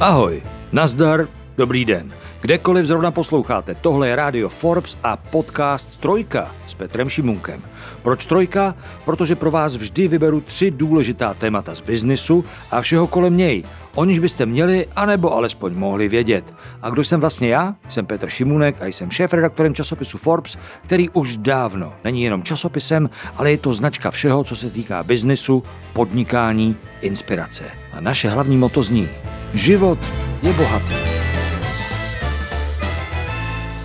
Ahoj, 0.00 0.42
nazdar, 0.72 1.28
dobrý 1.56 1.84
den. 1.84 2.12
Kdekoliv 2.40 2.86
zrovna 2.86 3.10
posloucháte, 3.10 3.74
tohle 3.74 4.08
je 4.08 4.16
Radio 4.16 4.48
Forbes 4.48 4.98
a 5.02 5.16
podcast 5.16 6.00
Trojka 6.00 6.54
s 6.66 6.74
Petrem 6.74 7.08
Šimunkem. 7.08 7.62
Proč 8.02 8.26
Trojka? 8.26 8.74
Protože 9.04 9.36
pro 9.36 9.50
vás 9.50 9.76
vždy 9.76 10.08
vyberu 10.08 10.40
tři 10.40 10.70
důležitá 10.70 11.34
témata 11.34 11.74
z 11.74 11.80
biznisu 11.80 12.44
a 12.70 12.80
všeho 12.80 13.06
kolem 13.06 13.36
něj, 13.36 13.64
o 13.94 14.04
níž 14.04 14.18
byste 14.18 14.46
měli, 14.46 14.86
anebo 14.96 15.34
alespoň 15.34 15.74
mohli 15.74 16.08
vědět. 16.08 16.54
A 16.82 16.90
kdo 16.90 17.04
jsem 17.04 17.20
vlastně 17.20 17.48
já? 17.48 17.74
Jsem 17.88 18.06
Petr 18.06 18.28
Šimunek 18.28 18.82
a 18.82 18.86
jsem 18.86 19.10
šéf-redaktorem 19.10 19.74
časopisu 19.74 20.18
Forbes, 20.18 20.58
který 20.84 21.10
už 21.10 21.36
dávno 21.36 21.92
není 22.04 22.22
jenom 22.22 22.42
časopisem, 22.42 23.10
ale 23.36 23.50
je 23.50 23.58
to 23.58 23.74
značka 23.74 24.10
všeho, 24.10 24.44
co 24.44 24.56
se 24.56 24.70
týká 24.70 25.02
biznisu, 25.02 25.62
podnikání, 25.92 26.76
inspirace. 27.00 27.64
A 27.92 28.00
naše 28.00 28.28
hlavní 28.28 28.56
moto 28.56 28.82
zní 28.82 29.08
Život 29.56 29.98
je 30.42 30.52
bohatý. 30.52 30.94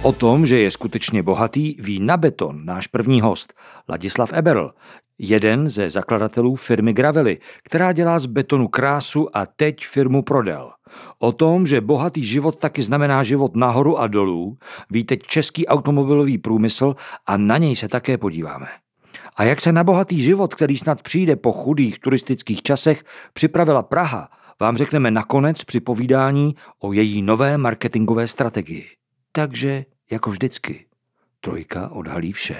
O 0.02 0.12
tom, 0.12 0.46
že 0.46 0.60
je 0.60 0.72
skutečně 0.72 1.24
bohatý, 1.24 1.76
ví 1.80 2.00
na 2.00 2.18
beton 2.18 2.66
náš 2.66 2.88
první 2.88 3.22
host, 3.22 3.54
Ladislav 3.90 4.34
Eberl, 4.34 4.74
jeden 5.18 5.70
ze 5.70 5.90
zakladatelů 5.90 6.56
firmy 6.56 6.94
Gravely, 6.94 7.38
která 7.64 7.94
dělá 7.94 8.20
z 8.20 8.26
betonu 8.26 8.68
krásu 8.68 9.38
a 9.38 9.46
teď 9.46 9.86
firmu 9.86 10.22
prodal. 10.22 10.74
O 11.20 11.32
tom, 11.32 11.68
že 11.68 11.82
bohatý 11.82 12.24
život 12.24 12.56
taky 12.56 12.84
znamená 12.84 13.24
život 13.24 13.56
nahoru 13.56 14.00
a 14.00 14.08
dolů, 14.08 14.58
ví 14.90 15.04
teď 15.04 15.24
český 15.24 15.68
automobilový 15.68 16.38
průmysl 16.38 16.96
a 17.28 17.38
na 17.38 17.58
něj 17.58 17.76
se 17.76 17.88
také 17.88 18.18
podíváme. 18.18 18.68
A 19.36 19.44
jak 19.44 19.62
se 19.62 19.72
na 19.72 19.84
bohatý 19.84 20.22
život, 20.22 20.56
který 20.56 20.78
snad 20.78 21.02
přijde 21.02 21.36
po 21.36 21.52
chudých 21.52 22.00
turistických 22.00 22.62
časech, 22.62 23.04
připravila 23.34 23.84
Praha, 23.84 24.30
vám 24.60 24.78
řekneme 24.78 25.12
nakonec 25.12 25.64
při 25.64 25.80
povídání 25.80 26.56
o 26.80 26.94
její 26.94 27.22
nové 27.22 27.58
marketingové 27.58 28.28
strategii. 28.28 28.86
Takže, 29.32 29.86
jako 30.12 30.30
vždycky, 30.30 30.86
trojka 31.40 31.90
odhalí 31.90 32.32
vše. 32.32 32.56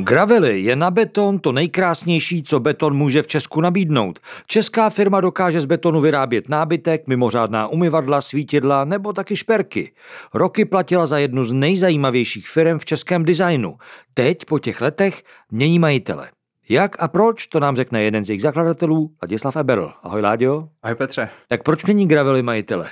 Gravely 0.00 0.60
je 0.60 0.76
na 0.76 0.90
beton 0.90 1.38
to 1.38 1.52
nejkrásnější, 1.52 2.42
co 2.42 2.60
beton 2.60 2.96
může 2.96 3.22
v 3.22 3.26
Česku 3.26 3.60
nabídnout. 3.60 4.18
Česká 4.46 4.90
firma 4.90 5.20
dokáže 5.20 5.60
z 5.60 5.64
betonu 5.64 6.00
vyrábět 6.00 6.48
nábytek, 6.48 7.08
mimořádná 7.08 7.68
umyvadla, 7.68 8.20
svítidla 8.20 8.84
nebo 8.84 9.12
taky 9.12 9.36
šperky. 9.36 9.92
Roky 10.34 10.64
platila 10.64 11.06
za 11.06 11.18
jednu 11.18 11.44
z 11.44 11.52
nejzajímavějších 11.52 12.48
firm 12.48 12.78
v 12.78 12.84
českém 12.84 13.24
designu. 13.24 13.76
Teď, 14.14 14.44
po 14.44 14.58
těch 14.58 14.80
letech, 14.80 15.22
mění 15.50 15.78
majitele. 15.78 16.30
Jak 16.70 17.02
a 17.02 17.08
proč, 17.08 17.46
to 17.46 17.60
nám 17.60 17.76
řekne 17.76 18.02
jeden 18.02 18.24
z 18.24 18.28
jejich 18.28 18.42
zakladatelů, 18.42 19.10
Ladislav 19.22 19.56
Eberl. 19.56 19.92
Ahoj 20.02 20.20
Láďo. 20.20 20.68
Ahoj 20.82 20.94
Petře. 20.94 21.30
Tak 21.48 21.62
proč 21.62 21.84
mění 21.84 22.08
Gravely 22.08 22.42
majitele? 22.42 22.90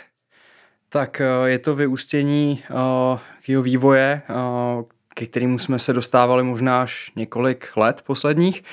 Tak 0.88 1.20
eh, 1.20 1.24
je 1.44 1.58
to 1.58 1.74
vyústění 1.74 2.62
uh, 2.70 3.18
jeho 3.48 3.62
vývoje, 3.62 4.22
uh, 4.30 4.84
ke 5.18 5.26
kterému 5.26 5.58
jsme 5.58 5.78
se 5.78 5.92
dostávali 5.92 6.42
možná 6.42 6.82
až 6.82 7.12
několik 7.16 7.76
let 7.76 8.02
posledních. 8.06 8.64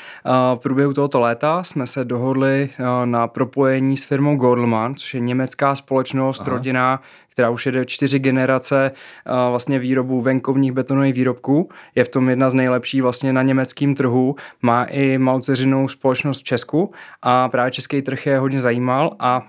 V 0.55 0.59
průběhu 0.59 0.93
tohoto 0.93 1.21
léta 1.21 1.63
jsme 1.63 1.87
se 1.87 2.05
dohodli 2.05 2.69
na 3.05 3.27
propojení 3.27 3.97
s 3.97 4.03
firmou 4.03 4.35
Gordelman, 4.35 4.95
což 4.95 5.13
je 5.13 5.19
německá 5.19 5.75
společnost, 5.75 6.41
Aha. 6.41 6.49
rodina, 6.49 7.01
která 7.29 7.49
už 7.49 7.65
jede 7.65 7.85
čtyři 7.85 8.19
generace 8.19 8.91
vlastně 9.25 9.79
výrobu 9.79 10.21
venkovních 10.21 10.71
betonových 10.71 11.13
výrobků. 11.13 11.69
Je 11.95 12.03
v 12.03 12.09
tom 12.09 12.29
jedna 12.29 12.49
z 12.49 12.53
nejlepších 12.53 13.01
vlastně 13.01 13.33
na 13.33 13.41
německém 13.41 13.95
trhu. 13.95 14.35
Má 14.61 14.83
i 14.83 15.17
malou 15.17 15.41
společnost 15.87 16.39
v 16.39 16.43
Česku 16.43 16.91
a 17.21 17.49
právě 17.49 17.71
český 17.71 18.01
trh 18.01 18.25
je 18.25 18.39
hodně 18.39 18.61
zajímal 18.61 19.15
a 19.19 19.47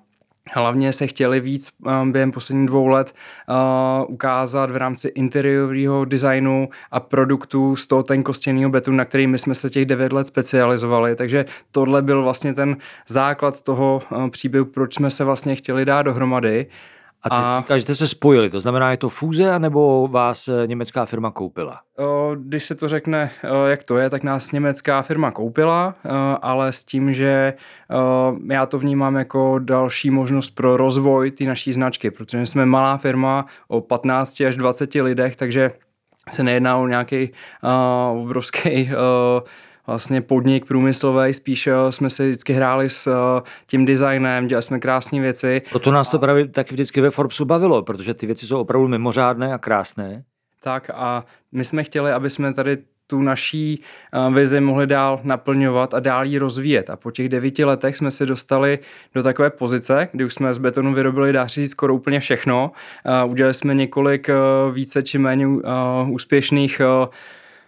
Hlavně 0.52 0.92
se 0.92 1.06
chtěli 1.06 1.40
víc 1.40 1.72
um, 2.02 2.12
během 2.12 2.32
posledních 2.32 2.68
dvou 2.68 2.86
let 2.86 3.14
uh, 3.48 4.14
ukázat 4.14 4.70
v 4.70 4.76
rámci 4.76 5.08
interiérového 5.08 6.04
designu 6.04 6.68
a 6.90 7.00
produktů 7.00 7.76
z 7.76 7.86
toho 7.86 8.02
tenkostěného 8.02 8.70
betonu, 8.70 8.96
na 8.96 9.04
který 9.04 9.26
my 9.26 9.38
jsme 9.38 9.54
se 9.54 9.70
těch 9.70 9.86
devět 9.86 10.12
let 10.12 10.26
specializovali. 10.26 11.16
Takže 11.16 11.44
tohle 11.70 12.02
byl 12.02 12.22
vlastně 12.22 12.54
ten 12.54 12.76
základ 13.08 13.62
toho 13.62 14.02
uh, 14.10 14.28
příběhu, 14.28 14.64
proč 14.64 14.94
jsme 14.94 15.10
se 15.10 15.24
vlastně 15.24 15.56
chtěli 15.56 15.84
dát 15.84 16.02
dohromady. 16.02 16.66
A 17.24 17.28
teď 17.28 17.38
a... 17.44 17.60
říkáš, 17.60 17.80
že 17.80 17.82
jste 17.82 17.94
se 17.94 18.08
spojili, 18.08 18.50
to 18.50 18.60
znamená, 18.60 18.90
je 18.90 18.96
to 18.96 19.08
fúze, 19.08 19.50
anebo 19.50 20.08
vás 20.08 20.48
eh, 20.48 20.66
německá 20.66 21.04
firma 21.04 21.30
koupila? 21.30 21.80
Když 22.36 22.64
se 22.64 22.74
to 22.74 22.88
řekne, 22.88 23.30
jak 23.66 23.82
to 23.82 23.96
je, 23.98 24.10
tak 24.10 24.22
nás 24.22 24.52
německá 24.52 25.02
firma 25.02 25.30
koupila, 25.30 25.94
ale 26.42 26.72
s 26.72 26.84
tím, 26.84 27.12
že 27.12 27.54
já 28.50 28.66
to 28.66 28.78
vnímám 28.78 29.16
jako 29.16 29.58
další 29.58 30.10
možnost 30.10 30.50
pro 30.50 30.76
rozvoj 30.76 31.30
té 31.30 31.44
naší 31.44 31.72
značky, 31.72 32.10
protože 32.10 32.46
jsme 32.46 32.66
malá 32.66 32.96
firma 32.96 33.46
o 33.68 33.80
15 33.80 34.40
až 34.40 34.56
20 34.56 34.94
lidech, 34.94 35.36
takže 35.36 35.72
se 36.30 36.42
nejedná 36.42 36.76
o 36.76 36.86
nějaký 36.86 37.30
obrovský 38.12 38.90
vlastně 39.86 40.20
podnik 40.20 40.64
průmyslový, 40.64 41.34
spíš 41.34 41.66
eh, 41.66 41.92
jsme 41.92 42.10
si 42.10 42.28
vždycky 42.28 42.52
hráli 42.52 42.90
s 42.90 43.06
eh, 43.06 43.42
tím 43.66 43.84
designem, 43.84 44.46
dělali 44.46 44.62
jsme 44.62 44.80
krásné 44.80 45.20
věci. 45.20 45.62
Proto 45.70 45.92
nás 45.92 46.08
to 46.08 46.18
právě 46.18 46.48
taky 46.48 46.74
vždycky 46.74 47.00
ve 47.00 47.10
Forbesu 47.10 47.44
bavilo, 47.44 47.82
protože 47.82 48.14
ty 48.14 48.26
věci 48.26 48.46
jsou 48.46 48.60
opravdu 48.60 48.88
mimořádné 48.88 49.54
a 49.54 49.58
krásné. 49.58 50.24
Tak 50.62 50.90
a 50.94 51.24
my 51.52 51.64
jsme 51.64 51.84
chtěli, 51.84 52.12
aby 52.12 52.30
jsme 52.30 52.54
tady 52.54 52.78
tu 53.06 53.22
naší 53.22 53.80
eh, 54.12 54.34
vizi 54.34 54.60
mohli 54.60 54.86
dál 54.86 55.20
naplňovat 55.22 55.94
a 55.94 56.00
dál 56.00 56.26
ji 56.26 56.38
rozvíjet. 56.38 56.90
A 56.90 56.96
po 56.96 57.10
těch 57.10 57.28
devíti 57.28 57.64
letech 57.64 57.96
jsme 57.96 58.10
se 58.10 58.26
dostali 58.26 58.78
do 59.14 59.22
takové 59.22 59.50
pozice, 59.50 60.08
kdy 60.12 60.24
už 60.24 60.34
jsme 60.34 60.54
z 60.54 60.58
betonu 60.58 60.94
vyrobili, 60.94 61.32
dá 61.32 61.46
říct, 61.46 61.70
skoro 61.70 61.94
úplně 61.94 62.20
všechno. 62.20 62.72
Udělali 63.26 63.54
jsme 63.54 63.74
několik 63.74 64.30
více 64.72 65.02
či 65.02 65.18
méně 65.18 65.46
úspěšných 66.08 66.80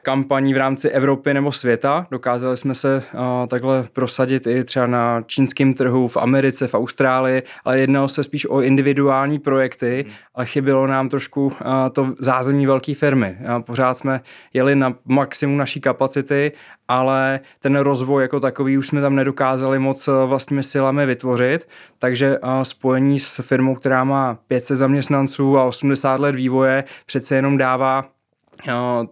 kampaní 0.06 0.54
v 0.54 0.56
rámci 0.56 0.88
Evropy 0.88 1.34
nebo 1.34 1.52
světa. 1.52 2.06
Dokázali 2.10 2.56
jsme 2.56 2.74
se 2.74 3.02
uh, 3.14 3.20
takhle 3.46 3.84
prosadit 3.92 4.46
i 4.46 4.64
třeba 4.64 4.86
na 4.86 5.22
čínském 5.26 5.74
trhu, 5.74 6.08
v 6.08 6.16
Americe, 6.16 6.66
v 6.66 6.74
Austrálii, 6.74 7.42
ale 7.64 7.78
jednalo 7.78 8.08
se 8.08 8.24
spíš 8.24 8.46
o 8.46 8.60
individuální 8.60 9.38
projekty, 9.38 10.04
hmm. 10.06 10.14
ale 10.34 10.46
chybělo 10.46 10.86
nám 10.86 11.08
trošku 11.08 11.46
uh, 11.46 11.52
to 11.92 12.14
zázemí 12.18 12.66
velké 12.66 12.94
firmy. 12.94 13.36
Uh, 13.40 13.62
pořád 13.62 13.94
jsme 13.94 14.20
jeli 14.54 14.76
na 14.76 14.94
maximum 15.04 15.56
naší 15.56 15.80
kapacity, 15.80 16.52
ale 16.88 17.40
ten 17.60 17.76
rozvoj 17.76 18.22
jako 18.22 18.40
takový 18.40 18.78
už 18.78 18.86
jsme 18.86 19.00
tam 19.00 19.16
nedokázali 19.16 19.78
moc 19.78 20.08
vlastními 20.26 20.62
silami 20.62 21.06
vytvořit, 21.06 21.68
takže 21.98 22.38
spojení 22.62 23.18
s 23.18 23.42
firmou, 23.42 23.74
která 23.74 24.04
má 24.04 24.38
500 24.48 24.76
zaměstnanců 24.76 25.58
a 25.58 25.64
80 25.64 26.20
let 26.20 26.36
vývoje, 26.36 26.84
přece 27.06 27.36
jenom 27.36 27.58
dává 27.58 28.04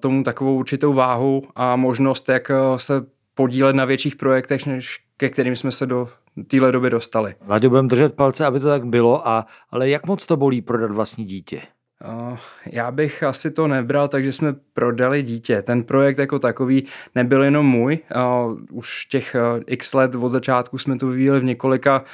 tomu 0.01 0.23
takovou 0.23 0.57
určitou 0.57 0.93
váhu 0.93 1.43
a 1.57 1.77
možnost, 1.77 2.29
jak 2.29 2.51
eh, 2.51 2.55
se 2.77 3.07
podílet 3.35 3.77
na 3.77 3.85
větších 3.85 4.17
projektech, 4.17 4.67
než 4.67 4.99
ke 5.17 5.29
kterým 5.29 5.57
jsme 5.57 5.73
se 5.73 5.87
do 5.87 6.09
téhle 6.47 6.73
doby 6.73 6.91
dostali. 6.91 7.35
Vládě 7.41 7.69
budeme 7.69 7.89
držet 7.89 8.15
palce, 8.15 8.47
aby 8.47 8.61
to 8.61 8.69
tak 8.69 8.87
bylo, 8.87 9.29
a, 9.29 9.47
ale 9.71 9.89
jak 9.89 10.07
moc 10.07 10.27
to 10.27 10.37
bolí 10.37 10.63
prodat 10.63 10.91
vlastní 10.91 11.25
dítě? 11.25 11.61
Uh, 12.05 12.39
já 12.73 12.91
bych 12.91 13.23
asi 13.23 13.51
to 13.51 13.69
nebral, 13.69 14.09
takže 14.09 14.33
jsme 14.33 14.55
prodali 14.75 15.23
dítě. 15.23 15.63
Ten 15.63 15.85
projekt 15.85 16.19
jako 16.19 16.39
takový 16.39 16.87
nebyl 17.15 17.43
jenom 17.43 17.67
můj. 17.67 17.99
Uh, 18.17 18.59
už 18.71 19.07
těch 19.07 19.37
x 19.67 19.95
let 19.95 20.15
od 20.15 20.29
začátku 20.29 20.79
jsme 20.79 20.99
to 20.99 21.07
vyvíjeli 21.07 21.41
v 21.41 21.45
několika 21.45 22.05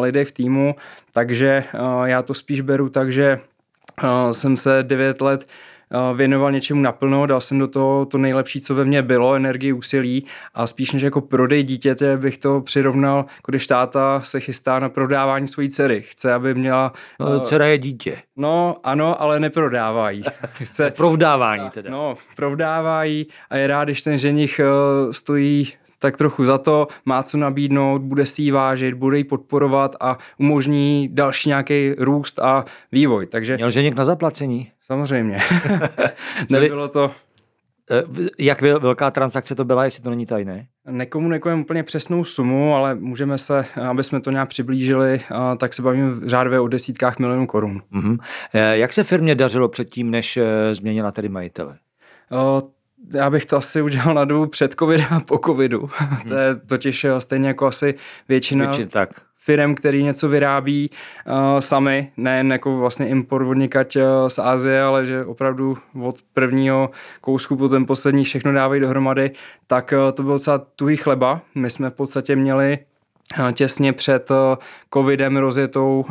lidech 0.00 0.28
v 0.28 0.32
týmu, 0.32 0.74
takže 1.12 1.64
já 2.04 2.22
to 2.22 2.34
spíš 2.34 2.60
beru 2.60 2.88
tak, 2.88 3.12
že 3.12 3.40
jsem 4.32 4.56
se 4.56 4.82
devět 4.82 5.20
let 5.20 5.46
Eh, 5.46 5.46
věnoval 6.14 6.52
něčemu 6.52 6.82
naplno, 6.82 7.26
dal 7.26 7.40
jsem 7.40 7.58
do 7.58 7.68
toho 7.68 8.06
to 8.06 8.18
nejlepší, 8.18 8.60
co 8.60 8.74
ve 8.74 8.84
mně 8.84 9.02
bylo, 9.02 9.34
energii, 9.34 9.72
úsilí 9.72 10.24
a 10.54 10.66
spíš 10.66 10.92
než 10.92 11.02
jako 11.02 11.20
prodej 11.20 11.62
dítěte 11.62 12.16
bych 12.16 12.38
to 12.38 12.60
přirovnal, 12.60 13.24
když 13.46 13.66
táta 13.66 14.20
se 14.20 14.40
chystá 14.40 14.78
na 14.78 14.88
prodávání 14.88 15.48
své 15.48 15.68
dcery. 15.68 16.02
Chce, 16.06 16.34
aby 16.34 16.54
měla... 16.54 16.92
No, 17.20 17.40
dcera 17.40 17.66
je 17.66 17.78
dítě. 17.78 18.16
No, 18.36 18.76
ano, 18.84 19.22
ale 19.22 19.40
neprodávají. 19.40 20.22
Chce... 20.52 20.90
provdávání 20.90 21.70
teda. 21.70 21.90
No, 21.90 22.14
provdávají 22.36 23.26
a 23.50 23.56
je 23.56 23.66
rád, 23.66 23.84
když 23.84 24.02
ten 24.02 24.18
ženich 24.18 24.60
uh, 24.60 25.10
stojí 25.12 25.68
tak 25.98 26.16
trochu 26.16 26.44
za 26.44 26.58
to, 26.58 26.88
má 27.04 27.22
co 27.22 27.38
nabídnout, 27.38 28.02
bude 28.02 28.26
si 28.26 28.42
ji 28.42 28.50
vážit, 28.50 28.94
bude 28.94 29.18
ji 29.18 29.24
podporovat 29.24 29.96
a 30.00 30.18
umožní 30.38 31.08
další 31.12 31.48
nějaký 31.48 31.94
růst 31.98 32.38
a 32.38 32.64
vývoj. 32.92 33.26
Takže... 33.26 33.56
Měl 33.56 33.70
ženich 33.70 33.94
na 33.94 34.04
zaplacení? 34.04 34.70
Samozřejmě. 34.92 35.40
Nebylo 36.50 36.88
to... 36.88 37.10
Eh, 37.90 38.02
jak 38.38 38.62
velká 38.62 39.10
transakce 39.10 39.54
to 39.54 39.64
byla, 39.64 39.84
jestli 39.84 40.02
to 40.02 40.10
není 40.10 40.26
tajné? 40.26 40.66
Nekomunikujeme 40.90 41.62
úplně 41.62 41.82
přesnou 41.82 42.24
sumu, 42.24 42.74
ale 42.74 42.94
můžeme 42.94 43.38
se, 43.38 43.64
aby 43.90 44.04
jsme 44.04 44.20
to 44.20 44.30
nějak 44.30 44.48
přiblížili, 44.48 45.20
tak 45.58 45.74
se 45.74 45.82
bavíme 45.82 46.28
řádově 46.28 46.60
o 46.60 46.68
desítkách 46.68 47.18
milionů 47.18 47.46
korun. 47.46 47.82
Mm-hmm. 47.92 48.18
Jak 48.72 48.92
se 48.92 49.04
firmě 49.04 49.34
dařilo 49.34 49.68
předtím, 49.68 50.10
než 50.10 50.36
eh, 50.36 50.74
změnila 50.74 51.12
tedy 51.12 51.28
majitele? 51.28 51.78
já 53.14 53.30
bych 53.30 53.46
to 53.46 53.56
asi 53.56 53.82
udělal 53.82 54.14
na 54.14 54.24
dobu 54.24 54.46
před 54.46 54.74
covidem 54.78 55.06
a 55.10 55.20
po 55.20 55.38
covidu. 55.38 55.90
to 56.28 56.34
je 56.34 56.56
totiž 56.56 57.06
stejně 57.18 57.48
jako 57.48 57.66
asi 57.66 57.94
většina 58.28 58.64
Většin, 58.64 58.88
tak. 58.88 59.10
Firm, 59.48 59.74
který 59.74 60.02
něco 60.02 60.28
vyrábí 60.28 60.90
uh, 60.90 61.58
sami, 61.58 62.10
nejen 62.16 62.52
jako 62.52 62.76
vlastně 62.76 63.08
import 63.08 63.46
od 63.46 63.96
uh, 63.96 64.28
z 64.28 64.38
Asie, 64.38 64.82
ale 64.82 65.06
že 65.06 65.24
opravdu 65.24 65.78
od 66.02 66.16
prvního 66.32 66.90
kousku 67.20 67.56
po 67.56 67.68
ten 67.68 67.86
poslední 67.86 68.24
všechno 68.24 68.52
dávají 68.52 68.80
dohromady, 68.80 69.30
tak 69.66 69.94
uh, 69.96 70.12
to 70.12 70.22
byl 70.22 70.32
docela 70.32 70.58
tuhý 70.58 70.96
chleba. 70.96 71.40
My 71.54 71.70
jsme 71.70 71.90
v 71.90 71.94
podstatě 71.94 72.36
měli 72.36 72.78
těsně 73.52 73.92
před 73.92 74.30
covidem 74.94 75.36
rozjetou 75.36 76.04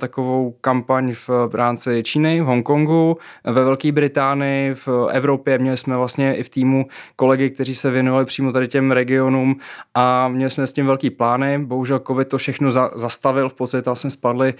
takovou 0.00 0.54
kampaň 0.60 1.14
v 1.14 1.54
rámci 1.54 2.02
Číny, 2.02 2.40
v 2.40 2.44
Hongkongu, 2.44 3.16
ve 3.44 3.64
Velké 3.64 3.92
Británii, 3.92 4.74
v 4.74 4.88
Evropě. 5.10 5.58
Měli 5.58 5.76
jsme 5.76 5.96
vlastně 5.96 6.34
i 6.34 6.42
v 6.42 6.48
týmu 6.48 6.86
kolegy, 7.16 7.50
kteří 7.50 7.74
se 7.74 7.90
věnovali 7.90 8.24
přímo 8.24 8.52
tady 8.52 8.68
těm 8.68 8.90
regionům 8.90 9.56
a 9.94 10.28
měli 10.28 10.50
jsme 10.50 10.66
s 10.66 10.72
tím 10.72 10.86
velký 10.86 11.10
plány. 11.10 11.58
Bohužel 11.58 11.98
covid 11.98 12.28
to 12.28 12.38
všechno 12.38 12.70
za, 12.70 12.90
zastavil, 12.94 13.48
v 13.48 13.54
podstatě 13.54 13.90
jsme 13.94 14.10
spadli 14.10 14.54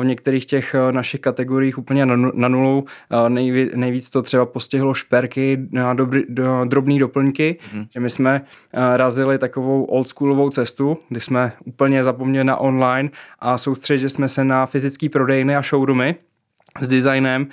v 0.00 0.04
některých 0.04 0.46
těch 0.46 0.76
našich 0.90 1.20
kategoriích 1.20 1.78
úplně 1.78 2.06
na, 2.06 2.16
na 2.34 2.48
nulu. 2.48 2.84
Nejví, 3.28 3.70
nejvíc 3.74 4.10
to 4.10 4.22
třeba 4.22 4.46
postihlo 4.46 4.94
šperky 4.94 5.58
na 5.70 5.94
dobrý, 5.94 6.22
do, 6.28 6.64
drobný 6.64 6.98
doplňky, 6.98 7.58
hmm. 7.72 7.86
že 7.90 8.00
my 8.00 8.10
jsme 8.10 8.42
razili 8.96 9.38
takovou 9.38 9.84
oldschoolovou 9.84 10.50
cestu, 10.50 10.98
kdy 11.08 11.20
jsme 11.20 11.39
jsme 11.48 11.52
úplně 11.64 12.04
zapomněli 12.04 12.44
na 12.44 12.56
online 12.56 13.10
a 13.38 13.58
soustředili 13.58 14.10
jsme 14.10 14.28
se 14.28 14.44
na 14.44 14.66
fyzické 14.66 15.08
prodejny 15.08 15.56
a 15.56 15.62
showroomy, 15.62 16.14
s 16.80 16.88
designem. 16.88 17.46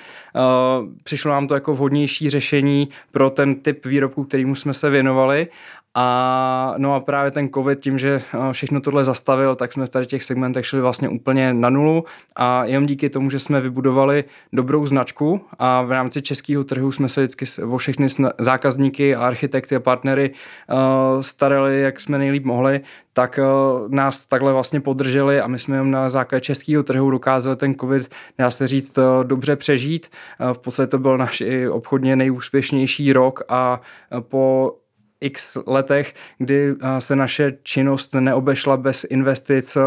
Přišlo 1.03 1.31
nám 1.31 1.47
to 1.47 1.53
jako 1.53 1.73
vhodnější 1.73 2.29
řešení 2.29 2.89
pro 3.11 3.29
ten 3.29 3.55
typ 3.55 3.85
výrobků, 3.85 4.23
kterýmu 4.23 4.55
jsme 4.55 4.73
se 4.73 4.89
věnovali 4.89 5.47
a 5.95 6.73
no 6.77 6.95
a 6.95 6.99
právě 6.99 7.31
ten 7.31 7.49
covid 7.49 7.81
tím, 7.81 7.97
že 7.97 8.21
eh, 8.33 8.53
všechno 8.53 8.81
tohle 8.81 9.03
zastavil, 9.03 9.55
tak 9.55 9.71
jsme 9.71 9.87
tady 9.87 10.05
těch 10.05 10.23
segmentech 10.23 10.65
šli 10.65 10.81
vlastně 10.81 11.09
úplně 11.09 11.53
na 11.53 11.69
nulu 11.69 12.03
a 12.35 12.65
jenom 12.65 12.85
díky 12.85 13.09
tomu, 13.09 13.29
že 13.29 13.39
jsme 13.39 13.61
vybudovali 13.61 14.23
dobrou 14.53 14.85
značku 14.85 15.41
a 15.59 15.81
v 15.81 15.91
rámci 15.91 16.21
českého 16.21 16.63
trhu 16.63 16.91
jsme 16.91 17.09
se 17.09 17.21
vždycky 17.21 17.45
o 17.63 17.77
všechny 17.77 18.07
zákazníky 18.39 19.15
a 19.15 19.27
architekty 19.27 19.75
a 19.75 19.79
partnery 19.79 20.31
uh, 20.31 21.21
starali, 21.21 21.81
jak 21.81 21.99
jsme 21.99 22.17
nejlíp 22.17 22.45
mohli, 22.45 22.81
tak 23.13 23.39
uh, 23.39 23.91
nás 23.91 24.25
takhle 24.25 24.53
vlastně 24.53 24.81
podrželi 24.81 25.41
a 25.41 25.47
my 25.47 25.59
jsme 25.59 25.83
na 25.83 26.09
základě 26.09 26.41
českého 26.41 26.83
trhu 26.83 27.11
dokázali 27.11 27.55
ten 27.55 27.75
covid, 27.75 28.11
dá 28.37 28.51
se 28.51 28.67
říct, 28.67 28.99
dobře 29.23 29.55
přežít. 29.55 30.07
V 30.53 30.57
podstatě 30.57 30.87
to 30.87 30.97
byl 30.97 31.17
náš 31.17 31.41
i 31.41 31.69
obchodně 31.69 32.15
nejúspěšnější 32.15 33.13
rok 33.13 33.41
a 33.49 33.81
po 34.19 34.73
x 35.21 35.57
letech, 35.65 36.13
kdy 36.37 36.75
eh, 36.81 37.01
se 37.01 37.15
naše 37.15 37.51
činnost 37.63 38.13
neobešla 38.13 38.77
bez 38.77 39.03
investic 39.09 39.75
eh, 39.75 39.81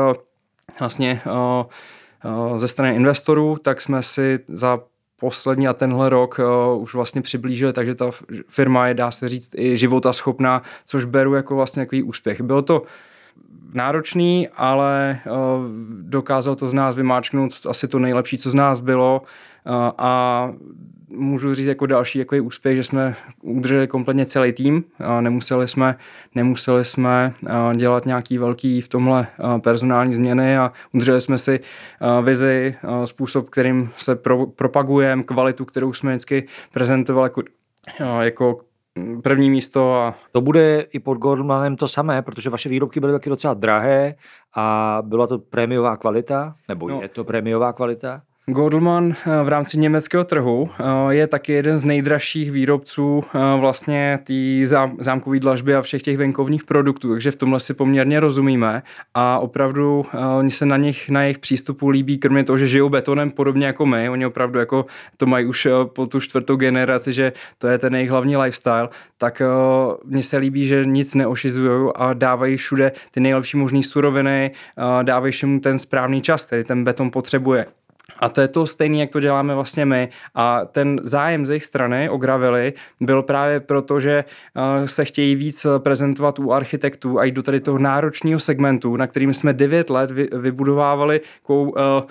vlastně 0.81 1.23
eh, 1.27 2.61
ze 2.61 2.69
strany 2.69 2.97
investorů, 2.97 3.57
tak 3.63 3.81
jsme 3.81 4.03
si 4.03 4.39
za 4.49 4.81
poslední 5.21 5.69
a 5.69 5.73
tenhle 5.73 6.09
rok 6.09 6.41
už 6.77 6.95
vlastně 6.95 7.23
přiblížili, 7.23 7.73
takže 7.73 7.95
ta 7.95 8.11
firma 8.49 8.89
je, 8.89 8.95
dá 8.95 9.11
se 9.11 9.29
říct, 9.29 9.55
i 9.55 9.77
života 9.77 10.13
schopná, 10.13 10.63
což 10.85 11.05
beru 11.05 11.35
jako 11.35 11.57
vlastně 11.57 11.83
takový 11.83 12.03
úspěch. 12.03 12.41
Bylo 12.41 12.63
to 12.63 12.83
náročný, 13.73 14.49
ale 14.49 15.21
dokázal 16.01 16.57
to 16.57 16.69
z 16.69 16.75
nás 16.75 16.97
vymáčknout 16.97 17.53
asi 17.69 17.89
to 17.89 17.99
nejlepší, 17.99 18.39
co 18.39 18.51
z 18.51 18.55
nás 18.55 18.81
bylo 18.81 19.23
a 19.99 20.53
můžu 21.11 21.55
říct 21.55 21.67
jako 21.67 21.87
další 21.87 22.19
jako 22.19 22.37
úspěch, 22.37 22.77
že 22.77 22.85
jsme 22.85 23.15
udrželi 23.43 23.87
kompletně 23.87 24.27
celý 24.27 24.53
tým. 24.53 24.85
Nemuseli 25.21 25.69
jsme, 25.69 25.97
nemuseli 26.35 26.85
jsme 26.85 27.33
dělat 27.77 28.07
nějaký 28.07 28.39
velký 28.39 28.81
v 28.81 28.89
tomhle 28.89 29.27
personální 29.59 30.15
změny 30.15 30.59
a 30.59 30.73
udrželi 30.93 31.21
jsme 31.21 31.39
si 31.39 31.61
vizi, 32.23 32.75
způsob, 33.05 33.49
kterým 33.49 33.91
se 33.97 34.17
pro, 34.17 34.47
propagujeme, 34.47 35.23
kvalitu, 35.23 35.65
kterou 35.65 35.93
jsme 35.93 36.11
vždycky 36.11 36.47
prezentovali 36.73 37.27
jako, 37.27 37.43
jako 38.21 38.61
první 39.23 39.51
místo. 39.51 39.95
A... 39.95 40.15
To 40.33 40.41
bude 40.41 40.81
i 40.81 40.99
pod 40.99 41.15
Goldmanem 41.15 41.77
to 41.77 41.89
samé, 41.89 42.23
protože 42.23 42.51
vaše 42.51 42.69
výrobky 42.69 43.01
byly 43.01 43.13
taky 43.13 43.31
docela 43.31 43.55
drahé 43.55 44.15
a 44.57 44.99
byla 45.05 45.27
to 45.27 45.39
prémiová 45.39 45.97
kvalita, 45.97 46.55
nebo 46.69 46.89
no. 46.89 47.03
je 47.03 47.09
to 47.09 47.25
prémiová 47.25 47.73
kvalita? 47.73 48.23
Goldman 48.53 49.15
eh, 49.27 49.45
v 49.45 49.49
rámci 49.49 49.79
německého 49.79 50.25
trhu 50.25 50.71
eh, 50.71 51.15
je 51.15 51.27
taky 51.27 51.53
jeden 51.53 51.77
z 51.77 51.85
nejdražších 51.85 52.51
výrobců 52.51 53.25
eh, 53.35 53.61
vlastně 53.61 54.19
té 54.25 54.67
zámkové 55.01 55.41
dlažby 55.41 55.75
a 55.75 55.83
všech 55.83 56.03
těch 56.03 56.17
venkovních 56.17 56.65
produktů, 56.65 57.11
takže 57.11 57.31
v 57.31 57.37
tomhle 57.37 57.61
si 57.61 57.75
poměrně 57.75 58.21
rozumíme 58.21 58.83
a 59.15 59.39
opravdu 59.39 60.07
oni 60.39 60.51
se 60.51 60.67
na 60.67 60.77
nich, 60.77 61.09
na 61.09 61.23
jejich 61.23 61.39
přístupu 61.39 61.89
líbí, 61.89 62.19
kromě 62.19 62.45
toho, 62.45 62.59
že 62.59 62.69
žijou 62.69 62.89
betonem 62.89 63.31
podobně 63.31 63.67
jako 63.67 63.87
my, 63.87 64.09
oni 64.09 64.27
opravdu 64.27 64.59
jako 64.59 64.87
to 65.17 65.27
mají 65.27 65.47
už 65.47 65.69
po 65.85 66.07
tu 66.07 66.21
čtvrtou 66.21 66.57
generaci, 66.57 67.13
že 67.13 67.33
to 67.59 67.69
je 67.69 67.79
ten 67.79 67.95
jejich 67.95 68.11
hlavní 68.11 68.37
lifestyle, 68.37 68.89
tak 69.19 69.43
mně 70.05 70.23
se 70.23 70.37
líbí, 70.37 70.67
že 70.67 70.85
nic 70.85 71.15
neošizují 71.15 71.91
a 71.95 72.13
dávají 72.13 72.57
všude 72.57 72.93
ty 73.11 73.21
nejlepší 73.21 73.57
možné 73.57 73.83
suroviny, 73.83 74.51
dávají 75.03 75.33
všemu 75.33 75.61
ten 75.61 75.79
správný 75.79 76.23
čas, 76.23 76.45
který 76.45 76.65
ten 76.65 76.85
beton 76.85 77.11
potřebuje. 77.11 77.67
A 78.21 78.29
to 78.29 78.41
je 78.41 78.49
to 78.49 78.67
stejné, 78.67 78.97
jak 78.97 79.11
to 79.11 79.21
děláme 79.21 79.55
vlastně 79.55 79.87
my. 79.87 80.09
A 80.35 80.65
ten 80.65 81.01
zájem 81.03 81.47
z 81.47 81.51
jejich 81.51 81.65
strany 81.65 82.09
o 82.09 82.17
gravely 82.17 82.73
byl 83.01 83.23
právě 83.23 83.61
proto, 83.61 84.01
že 84.01 84.25
uh, 84.55 84.87
se 84.87 85.05
chtějí 85.05 85.35
víc 85.35 85.67
prezentovat 85.79 86.39
u 86.39 86.53
architektů 86.53 87.19
a 87.19 87.25
jít 87.25 87.35
do 87.35 87.43
tady 87.43 87.61
toho 87.61 87.79
náročného 87.79 88.41
segmentu, 88.41 88.97
na 88.97 89.07
kterým 89.07 89.35
jsme 89.35 89.53
9 89.53 89.91
let 89.91 90.11
vy, 90.11 90.29
vybudovávali 90.33 91.21
takovou 91.43 91.71
uh, 91.71 91.77
Eh, 91.77 92.07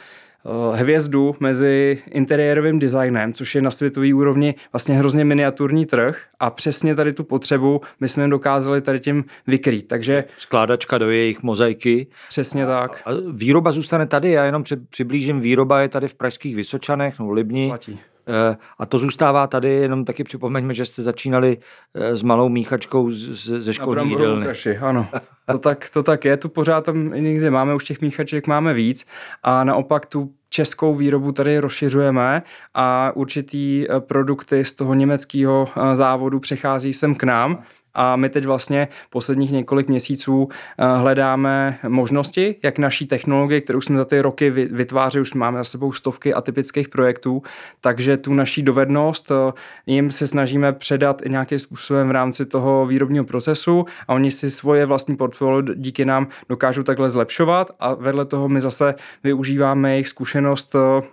hvězdu 0.74 1.36
mezi 1.40 2.02
interiérovým 2.12 2.80
designem, 2.80 3.34
což 3.34 3.56
je 3.56 3.62
na 3.62 3.72
světové 3.72 4.14
úrovni 4.14 4.56
vlastně 4.74 4.96
hrozně 4.96 5.26
miniaturní 5.26 5.86
trh 5.86 6.24
a 6.40 6.50
přesně 6.50 6.96
tady 6.96 7.14
tu 7.14 7.24
potřebu 7.24 7.82
my 8.00 8.08
jsme 8.08 8.28
dokázali 8.28 8.82
tady 8.82 9.00
tím 9.00 9.26
vykrýt. 9.48 9.88
Takže 9.88 10.24
skládačka 10.38 10.98
do 10.98 11.10
jejich 11.10 11.44
mozaiky. 11.44 12.08
Přesně 12.30 12.66
tak. 12.66 13.02
A 13.06 13.10
výroba 13.32 13.72
zůstane 13.72 14.06
tady, 14.06 14.32
já 14.32 14.46
jenom 14.46 14.64
přiblížím, 14.90 15.40
výroba 15.40 15.82
je 15.82 15.90
tady 15.90 16.08
v 16.08 16.14
pražských 16.14 16.56
Vysočanech, 16.56 17.20
no 17.20 17.32
Libni. 17.32 17.68
Platí. 17.68 18.00
Eh, 18.30 18.58
a 18.80 18.86
to 18.86 19.00
zůstává 19.00 19.48
tady, 19.48 19.70
jenom 19.70 20.06
taky 20.06 20.24
připomeňme, 20.24 20.74
že 20.74 20.86
jste 20.86 21.04
začínali 21.04 21.58
eh, 21.94 22.18
s 22.18 22.22
malou 22.22 22.50
míchačkou 22.50 23.12
ze 23.12 23.74
školní 23.74 24.10
jídelny. 24.10 24.48
Ano, 24.82 25.08
to 25.46 25.58
tak, 25.58 25.90
to 25.90 26.04
tak 26.04 26.26
je, 26.26 26.38
tu 26.38 26.50
pořád 26.50 26.86
tam 26.86 27.12
někde 27.12 27.52
máme, 27.52 27.76
už 27.76 27.84
těch 27.84 28.02
míchaček 28.02 28.48
máme 28.48 28.74
víc. 28.74 29.06
A 29.44 29.64
naopak 29.64 30.06
tu 30.06 30.32
českou 30.50 30.96
výrobu 30.96 31.32
tady 31.32 31.60
rozšiřujeme 31.60 32.44
a 32.74 33.12
určitý 33.16 33.86
eh, 33.90 34.00
produkty 34.00 34.66
z 34.66 34.74
toho 34.74 34.94
německého 34.94 35.68
závodu 35.94 36.40
přechází 36.40 36.94
sem 36.94 37.16
k 37.16 37.24
nám 37.24 37.64
a 37.94 38.16
my 38.16 38.30
teď 38.30 38.46
vlastně 38.46 38.88
posledních 39.10 39.52
několik 39.52 39.88
měsíců 39.88 40.50
eh, 40.52 40.98
hledáme 40.98 41.80
možnosti, 41.88 42.56
jak 42.64 42.78
naší 42.78 43.08
technologie, 43.08 43.62
kterou 43.62 43.82
jsme 43.82 43.98
za 43.98 44.06
ty 44.06 44.22
roky 44.22 44.50
vytvářeli, 44.50 45.22
už 45.22 45.34
máme 45.34 45.58
za 45.58 45.64
sebou 45.64 45.94
stovky 45.94 46.34
atypických 46.34 46.90
projektů, 46.90 47.44
takže 47.82 48.18
tu 48.18 48.34
naší 48.34 48.62
dovednost 48.62 49.32
eh, 49.32 49.54
jim 49.86 50.12
se 50.12 50.28
snažíme 50.28 50.74
předat 50.74 51.22
i 51.26 51.30
nějakým 51.30 51.60
způsobem 51.60 52.08
v 52.08 52.12
rámci 52.12 52.46
toho 52.46 52.86
výrobního 52.86 53.26
procesu 53.26 53.86
a 54.08 54.14
oni 54.14 54.32
si 54.32 54.52
svoje 54.52 54.86
vlastní 54.86 55.18
portfolio 55.18 55.62
díky 55.76 56.06
nám 56.06 56.28
dokážou 56.50 56.84
takhle 56.84 57.10
zlepšovat 57.10 57.72
a 57.80 57.94
vedle 57.94 58.26
toho 58.26 58.50
my 58.50 58.62
zase 58.62 58.96
využíváme 59.24 59.92
jejich 59.92 60.08
zkušenost 60.08 60.76
eh, 60.76 61.08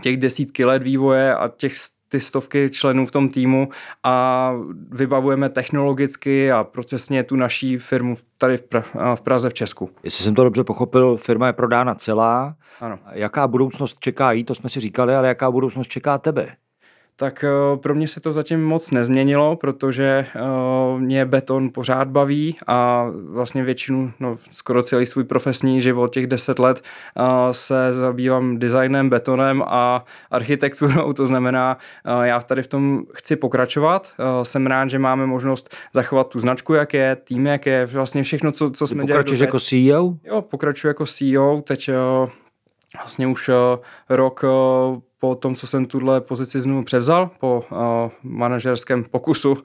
těch 0.00 0.16
desítky 0.16 0.64
let 0.64 0.82
vývoje 0.82 1.34
a 1.34 1.48
těch 1.48 1.72
ty 2.08 2.20
stovky 2.20 2.70
členů 2.70 3.06
v 3.06 3.10
tom 3.10 3.28
týmu 3.28 3.68
a 4.04 4.52
vybavujeme 4.90 5.48
technologicky 5.48 6.52
a 6.52 6.64
procesně 6.64 7.24
tu 7.24 7.36
naší 7.36 7.78
firmu 7.78 8.16
tady 8.38 8.56
v, 8.56 8.62
pra- 8.62 9.16
v 9.16 9.20
Praze 9.20 9.50
v 9.50 9.54
Česku. 9.54 9.90
Jestli 10.02 10.24
jsem 10.24 10.34
to 10.34 10.44
dobře 10.44 10.64
pochopil, 10.64 11.16
firma 11.16 11.46
je 11.46 11.52
prodána 11.52 11.94
celá. 11.94 12.56
Ano. 12.80 12.98
Jaká 13.12 13.48
budoucnost 13.48 13.98
čeká 14.00 14.32
jí, 14.32 14.44
to 14.44 14.54
jsme 14.54 14.68
si 14.68 14.80
říkali, 14.80 15.14
ale 15.14 15.28
jaká 15.28 15.50
budoucnost 15.50 15.88
čeká 15.88 16.18
tebe? 16.18 16.48
Tak 17.20 17.44
eh, 17.44 17.76
pro 17.76 17.94
mě 17.94 18.08
se 18.08 18.20
to 18.20 18.32
zatím 18.32 18.64
moc 18.64 18.90
nezměnilo, 18.90 19.56
protože 19.56 20.26
eh, 20.36 20.40
mě 20.98 21.24
beton 21.24 21.70
pořád 21.70 22.08
baví 22.08 22.56
a 22.66 23.06
vlastně 23.28 23.64
většinu, 23.64 24.12
no 24.20 24.36
skoro 24.50 24.82
celý 24.82 25.06
svůj 25.06 25.24
profesní 25.24 25.80
život, 25.80 26.12
těch 26.12 26.26
deset 26.26 26.58
let, 26.58 26.82
eh, 27.16 27.22
se 27.50 27.92
zabývám 27.92 28.58
designem, 28.58 29.10
betonem 29.10 29.62
a 29.66 30.04
architekturou, 30.30 31.12
to 31.16 31.26
znamená, 31.26 31.78
já 32.22 32.40
tady 32.40 32.62
v 32.62 32.66
tom 32.66 33.02
chci 33.14 33.36
pokračovat. 33.36 34.12
Jsem 34.42 34.66
rád, 34.66 34.90
že 34.90 34.98
máme 34.98 35.26
možnost 35.26 35.76
zachovat 35.94 36.28
tu 36.28 36.38
značku, 36.38 36.74
jak 36.74 36.94
je, 36.94 37.16
tým, 37.16 37.46
jak 37.46 37.66
je, 37.66 37.86
vlastně 37.86 38.22
všechno, 38.22 38.52
co, 38.52 38.70
co 38.70 38.86
jsme 38.86 39.06
dělali. 39.06 39.24
Pokračuješ 39.24 39.40
jako 39.40 39.60
CEO? 39.60 40.14
Jo, 40.24 40.42
pokračuji 40.42 40.88
jako 40.88 41.06
CEO, 41.06 41.62
teď 41.66 41.90
vlastně 42.94 43.26
už 43.26 43.50
rok 44.08 44.44
po 45.20 45.34
tom, 45.34 45.54
co 45.54 45.66
jsem 45.66 45.86
tuhle 45.86 46.20
pozici 46.20 46.60
znovu 46.60 46.82
převzal, 46.82 47.30
po 47.40 47.64
uh, 47.70 47.78
manažerském 48.22 49.04
pokusu, 49.04 49.50
uh, 49.52 49.58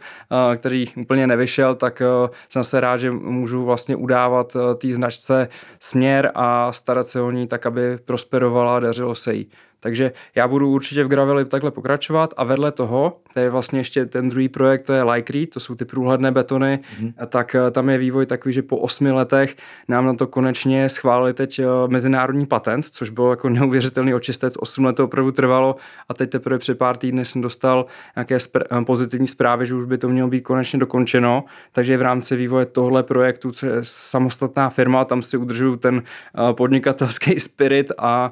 který 0.55 0.85
úplně 0.97 1.27
nevyšel, 1.27 1.75
tak 1.75 2.01
uh, 2.01 2.29
jsem 2.49 2.63
se 2.63 2.79
rád, 2.79 2.97
že 2.97 3.11
můžu 3.11 3.65
vlastně 3.65 3.95
udávat 3.95 4.55
uh, 4.55 4.61
té 4.73 4.93
značce 4.93 5.47
směr 5.79 6.31
a 6.35 6.71
starat 6.71 7.07
se 7.07 7.21
o 7.21 7.31
ní 7.31 7.47
tak, 7.47 7.65
aby 7.65 7.97
prosperovala 8.05 8.77
a 8.77 8.79
dařilo 8.79 9.15
se 9.15 9.33
jí. 9.33 9.49
Takže 9.83 10.11
já 10.35 10.47
budu 10.47 10.69
určitě 10.69 11.03
v 11.03 11.07
Graveli 11.07 11.45
takhle 11.45 11.71
pokračovat 11.71 12.33
a 12.37 12.43
vedle 12.43 12.71
toho, 12.71 13.13
to 13.33 13.39
je 13.39 13.49
vlastně 13.49 13.79
ještě 13.79 14.05
ten 14.05 14.29
druhý 14.29 14.49
projekt, 14.49 14.81
to 14.85 14.93
je 14.93 15.03
Lycrete, 15.03 15.51
to 15.51 15.59
jsou 15.59 15.75
ty 15.75 15.85
průhledné 15.85 16.31
betony, 16.31 16.79
mm-hmm. 16.99 17.13
tak 17.27 17.55
eh, 17.55 17.71
tam 17.71 17.89
je 17.89 17.97
vývoj 17.97 18.25
takový, 18.25 18.53
že 18.53 18.61
po 18.61 18.77
osmi 18.77 19.11
letech 19.11 19.55
nám 19.87 20.05
na 20.05 20.13
to 20.13 20.27
konečně 20.27 20.89
schválili 20.89 21.33
teď 21.33 21.59
eh, 21.59 21.65
mezinárodní 21.87 22.45
patent, 22.45 22.85
což 22.85 23.09
bylo 23.09 23.29
jako 23.29 23.49
neuvěřitelný 23.49 24.13
očistec, 24.13 24.53
osm 24.59 24.85
let 24.85 24.95
to 24.95 25.03
opravdu 25.03 25.31
trvalo 25.31 25.75
a 26.09 26.13
teď 26.13 26.29
teprve 26.29 26.59
před 26.59 26.77
pár 26.77 26.97
týdny 26.97 27.25
jsem 27.25 27.41
dostal 27.41 27.85
nějaké 28.15 28.37
spr- 28.37 28.81
eh, 28.81 28.85
pozitivní 28.85 29.27
zprávy, 29.27 29.65
že 29.65 29.75
už 29.75 29.85
by 29.85 29.97
to 29.97 30.09
mělo 30.09 30.29
být 30.29 30.41
konečně 30.41 30.79
dokončeno, 30.79 31.43
takže 31.71 31.97
v 31.97 32.01
rámci 32.01 32.35
vývoje 32.35 32.65
tohle 32.65 33.03
projektu, 33.03 33.51
co 33.51 33.65
je 33.65 33.73
samostatná 33.81 34.69
firma, 34.69 35.05
tam 35.05 35.21
si 35.21 35.37
udržuju 35.37 35.75
ten 35.75 36.03
podnikatelský 36.51 37.39
spirit 37.39 37.91
a 37.97 38.31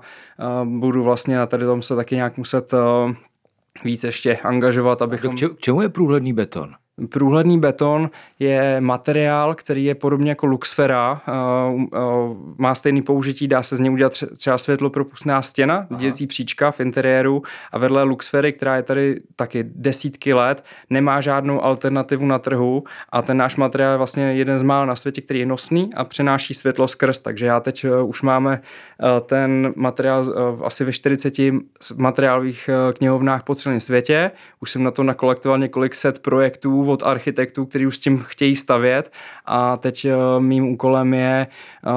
budu 0.64 1.04
vlastně 1.04 1.41
na 1.42 1.46
tady 1.48 1.66
tom 1.66 1.82
se 1.82 1.96
taky 1.96 2.16
nějak 2.16 2.38
muset 2.38 2.74
uh, 2.74 3.14
víc 3.84 4.04
ještě 4.04 4.38
angažovat, 4.38 5.02
abychom... 5.02 5.36
K 5.36 5.60
čemu 5.60 5.82
je 5.82 5.90
průhledný 5.90 6.34
beton? 6.34 6.74
Průhledný 7.10 7.60
beton 7.60 8.10
je 8.40 8.82
materiál, 8.82 9.56
který 9.56 9.86
je 9.86 9.96
podobně 9.96 10.32
jako 10.32 10.46
luxfera, 10.46 11.22
uh, 11.72 11.82
uh, 11.82 12.38
má 12.58 12.76
stejný 12.76 13.02
použití, 13.02 13.48
dá 13.48 13.64
se 13.64 13.76
z 13.76 13.80
něj 13.80 13.92
udělat 13.92 14.14
třeba 14.38 14.58
světlopropustná 14.58 15.42
stěna, 15.42 15.88
dělící 15.98 16.28
příčka 16.28 16.72
v 16.72 16.80
interiéru 16.80 17.42
a 17.72 17.78
vedle 17.78 18.04
luxfery, 18.04 18.54
která 18.54 18.76
je 18.76 18.84
tady 18.84 19.22
taky 19.36 19.64
desítky 19.64 20.34
let, 20.34 20.64
nemá 20.90 21.22
žádnou 21.22 21.64
alternativu 21.64 22.26
na 22.26 22.40
trhu 22.40 22.84
a 23.10 23.22
ten 23.22 23.38
náš 23.38 23.56
materiál 23.56 23.92
je 23.92 23.98
vlastně 23.98 24.24
jeden 24.24 24.60
z 24.60 24.64
mála 24.64 24.86
na 24.86 24.96
světě, 24.96 25.22
který 25.22 25.40
je 25.40 25.46
nosný 25.46 25.94
a 25.94 26.04
přenáší 26.04 26.54
světlo 26.54 26.88
skrz, 26.88 27.20
takže 27.20 27.46
já 27.46 27.60
teď 27.60 27.86
uh, 27.86 28.10
už 28.10 28.22
máme 28.22 28.62
ten 29.26 29.74
materiál 29.76 30.24
asi 30.64 30.84
ve 30.84 30.94
40 30.94 31.34
materiálových 31.96 32.70
knihovnách 32.98 33.44
po 33.44 33.56
celém 33.56 33.80
světě, 33.80 34.32
už 34.60 34.72
jsem 34.72 34.84
na 34.84 34.92
to 34.92 35.04
nakolektoval 35.04 35.58
několik 35.58 35.96
set 35.96 36.20
projektů 36.20 36.81
od 36.88 37.04
architektů, 37.04 37.66
kteří 37.66 37.88
už 37.88 37.98
s 37.98 38.00
tím 38.00 38.18
chtějí 38.18 38.56
stavět. 38.56 39.12
A 39.46 39.78
teď 39.78 40.06
eh, 40.06 40.16
mým 40.40 40.70
úkolem 40.70 41.14
je 41.14 41.48
eh, 41.48 41.90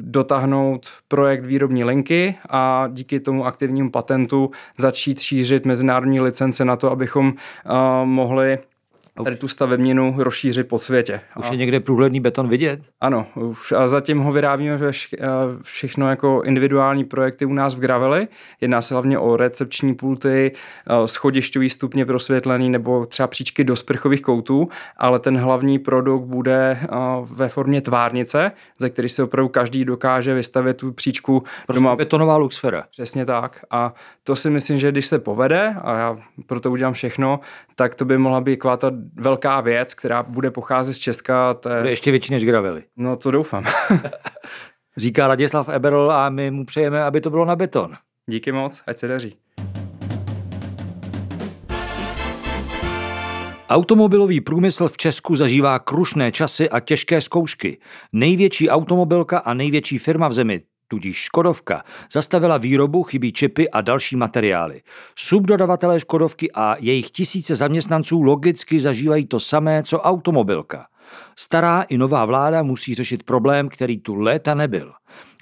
dotáhnout 0.00 0.88
projekt 1.08 1.44
výrobní 1.44 1.84
linky 1.84 2.34
a 2.50 2.88
díky 2.92 3.20
tomu 3.20 3.46
aktivnímu 3.46 3.90
patentu 3.90 4.50
začít 4.78 5.20
šířit 5.20 5.66
mezinárodní 5.66 6.20
licence 6.20 6.64
na 6.64 6.76
to, 6.76 6.90
abychom 6.90 7.32
eh, 7.36 7.70
mohli 8.04 8.58
tady 9.22 9.36
tu 9.36 9.48
stavebninu 9.48 10.14
rozšířit 10.18 10.68
po 10.68 10.78
světě. 10.78 11.20
Už 11.38 11.50
je 11.50 11.56
někde 11.56 11.80
průhledný 11.80 12.20
beton 12.20 12.48
vidět? 12.48 12.80
Ano, 13.00 13.26
už 13.34 13.72
a 13.72 13.86
zatím 13.86 14.18
ho 14.18 14.32
vyrábíme 14.32 14.76
ve 14.76 14.90
všechno 15.62 16.10
jako 16.10 16.42
individuální 16.44 17.04
projekty 17.04 17.44
u 17.44 17.52
nás 17.52 17.74
v 17.74 17.78
Graveli. 17.78 18.28
Jedná 18.60 18.82
se 18.82 18.94
hlavně 18.94 19.18
o 19.18 19.36
recepční 19.36 19.94
pulty, 19.94 20.52
schodišťový 21.06 21.70
stupně 21.70 22.06
prosvětlený 22.06 22.70
nebo 22.70 23.06
třeba 23.06 23.26
příčky 23.26 23.64
do 23.64 23.76
sprchových 23.76 24.22
koutů, 24.22 24.68
ale 24.96 25.18
ten 25.18 25.38
hlavní 25.38 25.78
produkt 25.78 26.24
bude 26.24 26.78
ve 27.22 27.48
formě 27.48 27.80
tvárnice, 27.80 28.52
ze 28.78 28.90
který 28.90 29.08
se 29.08 29.22
opravdu 29.22 29.48
každý 29.48 29.84
dokáže 29.84 30.34
vystavit 30.34 30.76
tu 30.76 30.92
příčku 30.92 31.42
prostě 31.66 31.82
doma. 31.82 31.96
betonová 31.96 32.36
luxfera. 32.36 32.84
Přesně 32.90 33.26
tak. 33.26 33.64
A 33.70 33.94
to 34.26 34.36
si 34.36 34.50
myslím, 34.50 34.78
že 34.78 34.92
když 34.92 35.06
se 35.06 35.18
povede, 35.18 35.74
a 35.82 35.98
já 35.98 36.18
proto 36.46 36.70
udělám 36.70 36.94
všechno, 36.94 37.40
tak 37.74 37.94
to 37.94 38.04
by 38.04 38.18
mohla 38.18 38.40
být 38.40 38.56
kvata 38.56 38.90
velká 39.14 39.60
věc, 39.60 39.94
která 39.94 40.22
bude 40.22 40.50
pocházet 40.50 40.94
z 40.94 40.98
Česka. 40.98 41.54
To 41.54 41.68
je... 41.68 41.78
Bude 41.78 41.90
ještě 41.90 42.10
větší 42.10 42.32
než 42.32 42.44
Gravely. 42.44 42.82
No 42.96 43.16
to 43.16 43.30
doufám. 43.30 43.64
Říká 44.96 45.26
Ladislav 45.26 45.68
Eberl 45.68 46.12
a 46.12 46.28
my 46.28 46.50
mu 46.50 46.64
přejeme, 46.64 47.04
aby 47.04 47.20
to 47.20 47.30
bylo 47.30 47.44
na 47.44 47.56
beton. 47.56 47.94
Díky 48.30 48.52
moc, 48.52 48.82
ať 48.86 48.96
se 48.96 49.08
daří. 49.08 49.36
Automobilový 53.68 54.40
průmysl 54.40 54.88
v 54.88 54.96
Česku 54.96 55.36
zažívá 55.36 55.78
krušné 55.78 56.32
časy 56.32 56.70
a 56.70 56.80
těžké 56.80 57.20
zkoušky. 57.20 57.78
Největší 58.12 58.70
automobilka 58.70 59.38
a 59.38 59.54
největší 59.54 59.98
firma 59.98 60.28
v 60.28 60.32
zemi, 60.32 60.62
tudíž 60.88 61.16
Škodovka, 61.16 61.82
zastavila 62.12 62.58
výrobu, 62.58 63.02
chybí 63.02 63.32
čipy 63.32 63.70
a 63.70 63.80
další 63.80 64.16
materiály. 64.16 64.82
Subdodavatelé 65.18 66.00
Škodovky 66.00 66.52
a 66.52 66.76
jejich 66.80 67.10
tisíce 67.10 67.56
zaměstnanců 67.56 68.22
logicky 68.22 68.80
zažívají 68.80 69.26
to 69.26 69.40
samé, 69.40 69.82
co 69.82 70.00
automobilka. 70.00 70.86
Stará 71.38 71.82
i 71.82 71.98
nová 71.98 72.24
vláda 72.24 72.62
musí 72.62 72.94
řešit 72.94 73.22
problém, 73.22 73.68
který 73.68 73.98
tu 73.98 74.14
léta 74.14 74.54
nebyl. 74.54 74.92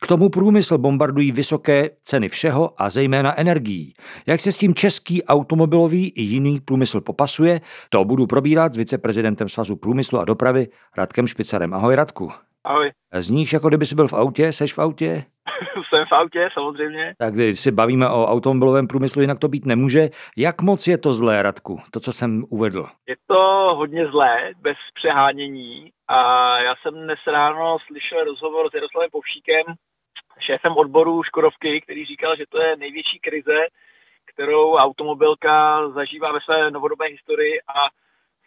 K 0.02 0.06
tomu 0.06 0.28
průmysl 0.28 0.78
bombardují 0.78 1.32
vysoké 1.32 1.90
ceny 2.02 2.28
všeho 2.28 2.70
a 2.78 2.90
zejména 2.90 3.40
energií. 3.40 3.94
Jak 4.26 4.40
se 4.40 4.52
s 4.52 4.58
tím 4.58 4.74
český 4.74 5.24
automobilový 5.24 6.08
i 6.08 6.22
jiný 6.22 6.60
průmysl 6.60 7.00
popasuje, 7.00 7.60
to 7.90 8.04
budu 8.04 8.26
probírat 8.26 8.74
s 8.74 8.76
viceprezidentem 8.76 9.48
Svazu 9.48 9.76
průmyslu 9.76 10.18
a 10.18 10.24
dopravy 10.24 10.66
Radkem 10.96 11.26
Špicarem. 11.26 11.74
Ahoj 11.74 11.94
Radku. 11.94 12.32
Ahoj. 12.64 12.90
Zníš, 13.14 13.52
jako 13.52 13.68
kdyby 13.68 13.86
jsi 13.86 13.94
byl 13.94 14.08
v 14.08 14.12
autě, 14.12 14.52
seš 14.52 14.72
v 14.72 14.78
autě? 14.78 15.24
Jsem 15.88 16.04
v 16.06 16.12
autě, 16.12 16.48
samozřejmě. 16.54 17.14
Tak 17.18 17.34
když 17.34 17.60
si 17.60 17.70
bavíme 17.70 18.08
o 18.08 18.26
automobilovém 18.26 18.86
průmyslu, 18.86 19.20
jinak 19.20 19.38
to 19.38 19.48
být 19.48 19.66
nemůže. 19.66 20.08
Jak 20.36 20.62
moc 20.62 20.86
je 20.86 20.98
to 20.98 21.14
zlé, 21.14 21.42
Radku, 21.42 21.80
to, 21.90 22.00
co 22.00 22.12
jsem 22.12 22.44
uvedl? 22.50 22.86
Je 23.08 23.16
to 23.26 23.38
hodně 23.76 24.06
zlé, 24.06 24.36
bez 24.60 24.76
přehánění. 24.94 25.90
A 26.08 26.18
já 26.58 26.74
jsem 26.82 26.94
dnes 26.94 27.18
ráno 27.26 27.76
slyšel 27.86 28.24
rozhovor 28.24 28.70
s 28.70 28.74
Jaroslavem 28.74 29.08
Povšíkem, 29.12 29.64
šéfem 30.42 30.72
odboru 30.76 31.22
Škodovky, 31.22 31.80
který 31.80 32.04
říkal, 32.04 32.36
že 32.36 32.44
to 32.48 32.62
je 32.62 32.76
největší 32.76 33.18
krize, 33.18 33.58
kterou 34.24 34.74
automobilka 34.74 35.88
zažívá 35.88 36.32
ve 36.32 36.40
své 36.40 36.70
novodobé 36.70 37.06
historii 37.06 37.60
a 37.60 37.88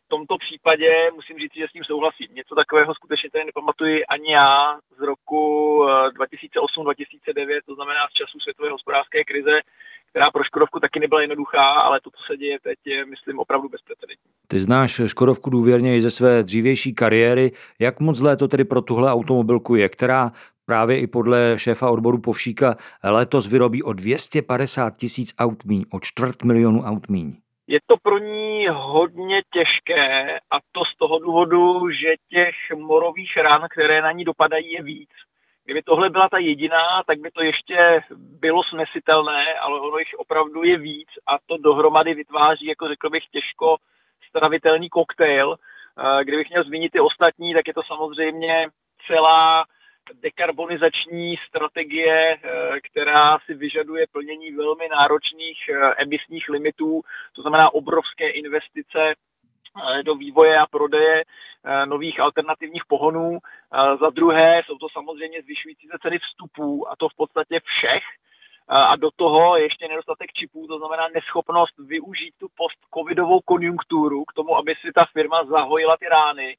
v 0.05 0.07
tomto 0.07 0.37
případě 0.37 1.11
musím 1.13 1.37
říct, 1.39 1.55
že 1.55 1.67
s 1.67 1.71
tím 1.71 1.83
souhlasím. 1.83 2.27
Něco 2.33 2.55
takového 2.55 2.93
skutečně 2.95 3.29
tady 3.31 3.45
nepamatuji 3.45 4.05
ani 4.05 4.31
já 4.33 4.79
z 4.97 5.01
roku 5.01 5.83
2008-2009, 6.13 7.57
eh, 7.57 7.61
to 7.65 7.75
znamená 7.75 8.07
z 8.09 8.13
času 8.13 8.39
světové 8.39 8.69
hospodářské 8.69 9.23
krize, 9.23 9.59
která 10.09 10.31
pro 10.31 10.43
Škodovku 10.43 10.79
taky 10.79 10.99
nebyla 10.99 11.21
jednoduchá, 11.21 11.63
ale 11.63 12.01
to, 12.01 12.09
co 12.09 12.23
se 12.27 12.37
děje 12.37 12.57
teď, 12.63 12.79
je, 12.85 13.05
myslím, 13.05 13.39
opravdu 13.39 13.69
bezprecedentní. 13.69 14.31
Ty 14.47 14.59
znáš 14.59 15.01
Škodovku 15.05 15.49
důvěrně 15.49 15.97
i 15.97 16.01
ze 16.01 16.11
své 16.11 16.43
dřívější 16.43 16.95
kariéry. 16.95 17.51
Jak 17.79 17.99
moc 17.99 18.17
zlé 18.17 18.37
to 18.37 18.47
tedy 18.47 18.63
pro 18.63 18.81
tuhle 18.81 19.11
automobilku 19.11 19.75
je, 19.75 19.89
která 19.89 20.31
právě 20.65 20.99
i 20.99 21.07
podle 21.07 21.55
šéfa 21.57 21.89
odboru 21.89 22.21
Povšíka 22.21 22.75
letos 23.03 23.47
vyrobí 23.47 23.83
o 23.83 23.93
250 23.93 24.97
tisíc 24.97 25.33
aut 25.39 25.65
míň, 25.65 25.85
o 25.93 25.99
čtvrt 25.99 26.43
milionu 26.43 26.81
aut 26.81 27.09
míň? 27.09 27.33
Je 27.67 27.79
to 27.85 27.97
pro 27.97 28.17
ní 28.17 28.67
hodně 28.71 29.41
těžké 29.53 30.39
a 30.51 30.57
to 30.71 30.85
z 30.85 30.95
toho 30.97 31.19
důvodu, 31.19 31.89
že 31.89 32.13
těch 32.29 32.55
morových 32.75 33.37
ran, 33.37 33.61
které 33.69 34.01
na 34.01 34.11
ní 34.11 34.23
dopadají, 34.23 34.71
je 34.71 34.83
víc. 34.83 35.09
Kdyby 35.65 35.81
tohle 35.81 36.09
byla 36.09 36.29
ta 36.29 36.37
jediná, 36.37 37.03
tak 37.07 37.19
by 37.19 37.31
to 37.31 37.43
ještě 37.43 38.01
bylo 38.17 38.63
snesitelné, 38.63 39.53
ale 39.53 39.79
ono 39.79 39.97
jich 39.97 40.13
opravdu 40.17 40.63
je 40.63 40.77
víc 40.77 41.07
a 41.27 41.37
to 41.45 41.57
dohromady 41.57 42.13
vytváří, 42.13 42.65
jako 42.65 42.87
řekl 42.87 43.09
bych, 43.09 43.23
těžko 43.31 43.77
stravitelný 44.29 44.89
koktejl. 44.89 45.55
Kdybych 46.23 46.49
měl 46.49 46.63
zmínit 46.63 46.91
ty 46.91 46.99
ostatní, 46.99 47.53
tak 47.53 47.67
je 47.67 47.73
to 47.73 47.83
samozřejmě 47.83 48.67
celá 49.07 49.65
dekarbonizační 50.13 51.35
strategie, 51.47 52.37
eh, 52.43 52.79
která 52.81 53.39
si 53.39 53.53
vyžaduje 53.53 54.05
plnění 54.11 54.51
velmi 54.51 54.87
náročných 54.87 55.69
eh, 55.69 55.93
emisních 55.97 56.49
limitů, 56.49 57.01
to 57.33 57.41
znamená 57.41 57.73
obrovské 57.73 58.29
investice 58.29 58.99
eh, 59.01 60.03
do 60.03 60.15
vývoje 60.15 60.57
a 60.57 60.65
prodeje 60.65 61.23
nových 61.85 62.19
alternativních 62.19 62.85
pohonů. 62.85 63.37
Za 63.99 64.09
druhé 64.09 64.61
jsou 64.65 64.77
to 64.77 64.89
samozřejmě 64.89 65.41
zvyšující 65.41 65.87
se 65.87 65.97
ceny 66.01 66.19
vstupů, 66.19 66.91
a 66.91 66.95
to 66.95 67.09
v 67.09 67.15
podstatě 67.15 67.59
všech. 67.63 68.03
A 68.67 68.95
do 68.95 69.09
toho 69.15 69.57
ještě 69.57 69.87
nedostatek 69.87 70.33
čipů, 70.33 70.67
to 70.67 70.77
znamená 70.77 71.07
neschopnost 71.13 71.73
využít 71.79 72.33
tu 72.37 72.47
post-covidovou 72.57 73.39
konjunkturu 73.45 74.25
k 74.25 74.33
tomu, 74.33 74.57
aby 74.57 74.75
si 74.81 74.91
ta 74.91 75.05
firma 75.05 75.43
zahojila 75.45 75.97
ty 75.97 76.05
rány, 76.05 76.57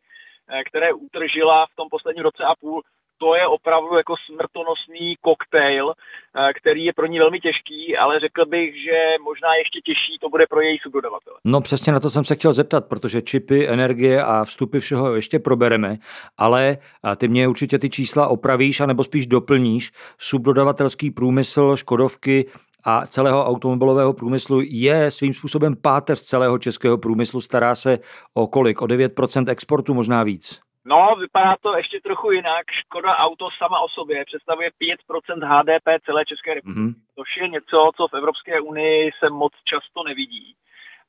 které 0.64 0.92
utržila 0.92 1.66
v 1.66 1.76
tom 1.76 1.88
posledním 1.88 2.24
roce 2.24 2.44
a 2.44 2.54
půl 2.54 2.82
to 3.18 3.34
je 3.34 3.46
opravdu 3.46 3.96
jako 3.96 4.14
smrtonosný 4.26 5.16
koktejl, 5.20 5.92
eh, 5.92 6.52
který 6.60 6.84
je 6.84 6.92
pro 6.92 7.06
ní 7.06 7.18
velmi 7.18 7.40
těžký, 7.40 7.96
ale 7.96 8.20
řekl 8.20 8.46
bych, 8.46 8.74
že 8.84 8.98
možná 9.24 9.54
ještě 9.54 9.80
těžší 9.80 10.18
to 10.20 10.28
bude 10.28 10.44
pro 10.50 10.60
její 10.60 10.78
subdodavatele. 10.78 11.36
No 11.44 11.60
přesně 11.60 11.92
na 11.92 12.00
to 12.00 12.10
jsem 12.10 12.24
se 12.24 12.34
chtěl 12.34 12.52
zeptat, 12.52 12.88
protože 12.88 13.22
čipy, 13.22 13.68
energie 13.68 14.22
a 14.22 14.44
vstupy 14.44 14.78
všeho 14.78 15.14
ještě 15.14 15.38
probereme, 15.38 15.96
ale 16.38 16.78
ty 17.16 17.28
mě 17.28 17.48
určitě 17.48 17.78
ty 17.78 17.90
čísla 17.90 18.28
opravíš, 18.28 18.80
anebo 18.80 19.04
spíš 19.04 19.26
doplníš. 19.26 19.92
Subdodavatelský 20.18 21.10
průmysl, 21.10 21.76
Škodovky, 21.76 22.46
a 22.88 23.06
celého 23.06 23.44
automobilového 23.46 24.12
průmyslu 24.12 24.60
je 24.64 25.10
svým 25.10 25.34
způsobem 25.34 25.76
páteř 25.82 26.20
celého 26.20 26.58
českého 26.58 26.98
průmyslu, 26.98 27.40
stará 27.40 27.74
se 27.74 27.98
o 28.34 28.46
kolik? 28.46 28.82
O 28.82 28.86
9% 28.86 29.48
exportu, 29.48 29.94
možná 29.94 30.22
víc. 30.22 30.65
No, 30.88 31.16
vypadá 31.20 31.56
to 31.60 31.76
ještě 31.76 32.00
trochu 32.00 32.30
jinak. 32.30 32.64
Škoda 32.70 33.16
Auto 33.16 33.48
sama 33.58 33.80
o 33.80 33.88
sobě 33.88 34.24
představuje 34.24 34.70
5% 34.70 35.48
HDP 35.52 36.04
celé 36.04 36.24
České 36.24 36.54
republiky, 36.54 36.80
mm-hmm. 36.80 37.14
což 37.14 37.36
je 37.36 37.48
něco, 37.48 37.90
co 37.96 38.08
v 38.08 38.14
Evropské 38.14 38.60
unii 38.60 39.10
se 39.18 39.30
moc 39.30 39.52
často 39.64 40.02
nevidí. 40.04 40.54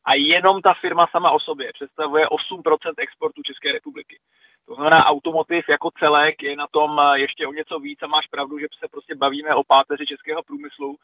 A 0.06 0.14
jenom 0.14 0.62
ta 0.62 0.74
firma 0.74 1.08
sama 1.12 1.32
o 1.32 1.40
sobě 1.40 1.74
představuje 1.74 2.26
8% 2.26 2.94
exportu 2.98 3.42
České 3.44 3.72
republiky. 3.72 4.20
To 4.68 4.76
znamená, 4.76 5.06
automotiv 5.06 5.70
jako 5.70 5.90
celek 6.00 6.44
je 6.44 6.56
na 6.56 6.68
tom 6.72 7.02
ještě 7.16 7.48
o 7.48 7.54
něco 7.54 7.80
víc 7.80 8.00
a 8.02 8.08
máš 8.08 8.28
pravdu, 8.28 8.60
že 8.60 8.68
se 8.80 8.88
prostě 8.92 9.16
bavíme 9.16 9.56
o 9.56 9.64
páteři 9.64 10.06
českého 10.06 10.44
průmyslu 10.44 10.98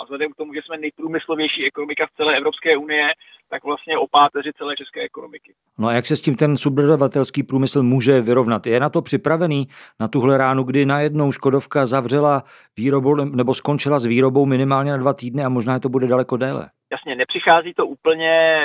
a 0.00 0.04
vzhledem 0.04 0.32
k 0.32 0.36
tomu, 0.36 0.54
že 0.54 0.60
jsme 0.64 0.76
nejprůmyslovější 0.76 1.66
ekonomika 1.66 2.06
v 2.06 2.16
celé 2.16 2.36
Evropské 2.36 2.76
unie, 2.76 3.08
tak 3.48 3.64
vlastně 3.64 3.98
o 3.98 4.06
páteři 4.06 4.50
celé 4.58 4.76
české 4.76 5.00
ekonomiky. 5.00 5.54
No 5.78 5.88
a 5.88 5.92
jak 5.92 6.06
se 6.06 6.16
s 6.16 6.20
tím 6.20 6.36
ten 6.36 6.56
subdodavatelský 6.56 7.42
průmysl 7.42 7.82
může 7.82 8.20
vyrovnat? 8.20 8.66
Je 8.66 8.80
na 8.80 8.90
to 8.90 9.02
připravený 9.02 9.66
na 10.00 10.08
tuhle 10.08 10.38
ránu, 10.38 10.62
kdy 10.62 10.86
najednou 10.86 11.32
Škodovka 11.32 11.86
zavřela 11.86 12.42
výrobu 12.76 13.14
nebo 13.14 13.54
skončila 13.54 13.98
s 13.98 14.04
výrobou 14.04 14.46
minimálně 14.46 14.90
na 14.90 14.96
dva 14.96 15.12
týdny 15.12 15.44
a 15.44 15.48
možná 15.48 15.78
to 15.78 15.88
bude 15.88 16.06
daleko 16.06 16.36
déle? 16.36 16.70
Jasně, 16.92 17.14
nepřichází 17.16 17.74
to 17.74 17.86
úplně 17.86 18.60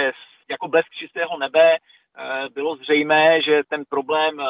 jako 0.49 0.67
blesk 0.67 0.89
čistého 0.89 1.37
nebe. 1.39 1.75
Eh, 2.17 2.49
bylo 2.53 2.75
zřejmé, 2.75 3.41
že 3.41 3.61
ten 3.69 3.83
problém 3.89 4.39
eh, 4.39 4.45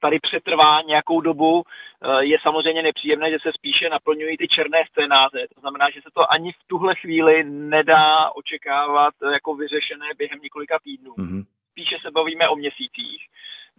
tady 0.00 0.18
přetrvá 0.18 0.82
nějakou 0.82 1.20
dobu. 1.20 1.62
Eh, 1.62 2.24
je 2.24 2.38
samozřejmě 2.42 2.82
nepříjemné, 2.82 3.30
že 3.30 3.38
se 3.42 3.52
spíše 3.52 3.88
naplňují 3.88 4.36
ty 4.36 4.48
černé 4.48 4.84
scénáře. 4.90 5.46
To 5.54 5.60
znamená, 5.60 5.90
že 5.90 6.00
se 6.02 6.08
to 6.14 6.32
ani 6.32 6.52
v 6.52 6.64
tuhle 6.66 6.94
chvíli 6.94 7.44
nedá 7.44 8.30
očekávat 8.30 9.14
jako 9.32 9.54
vyřešené 9.54 10.06
během 10.18 10.38
několika 10.42 10.78
týdnů. 10.84 11.12
Mm-hmm. 11.12 11.44
Spíše 11.70 11.96
se 12.02 12.10
bavíme 12.10 12.48
o 12.48 12.56
měsících. 12.56 13.26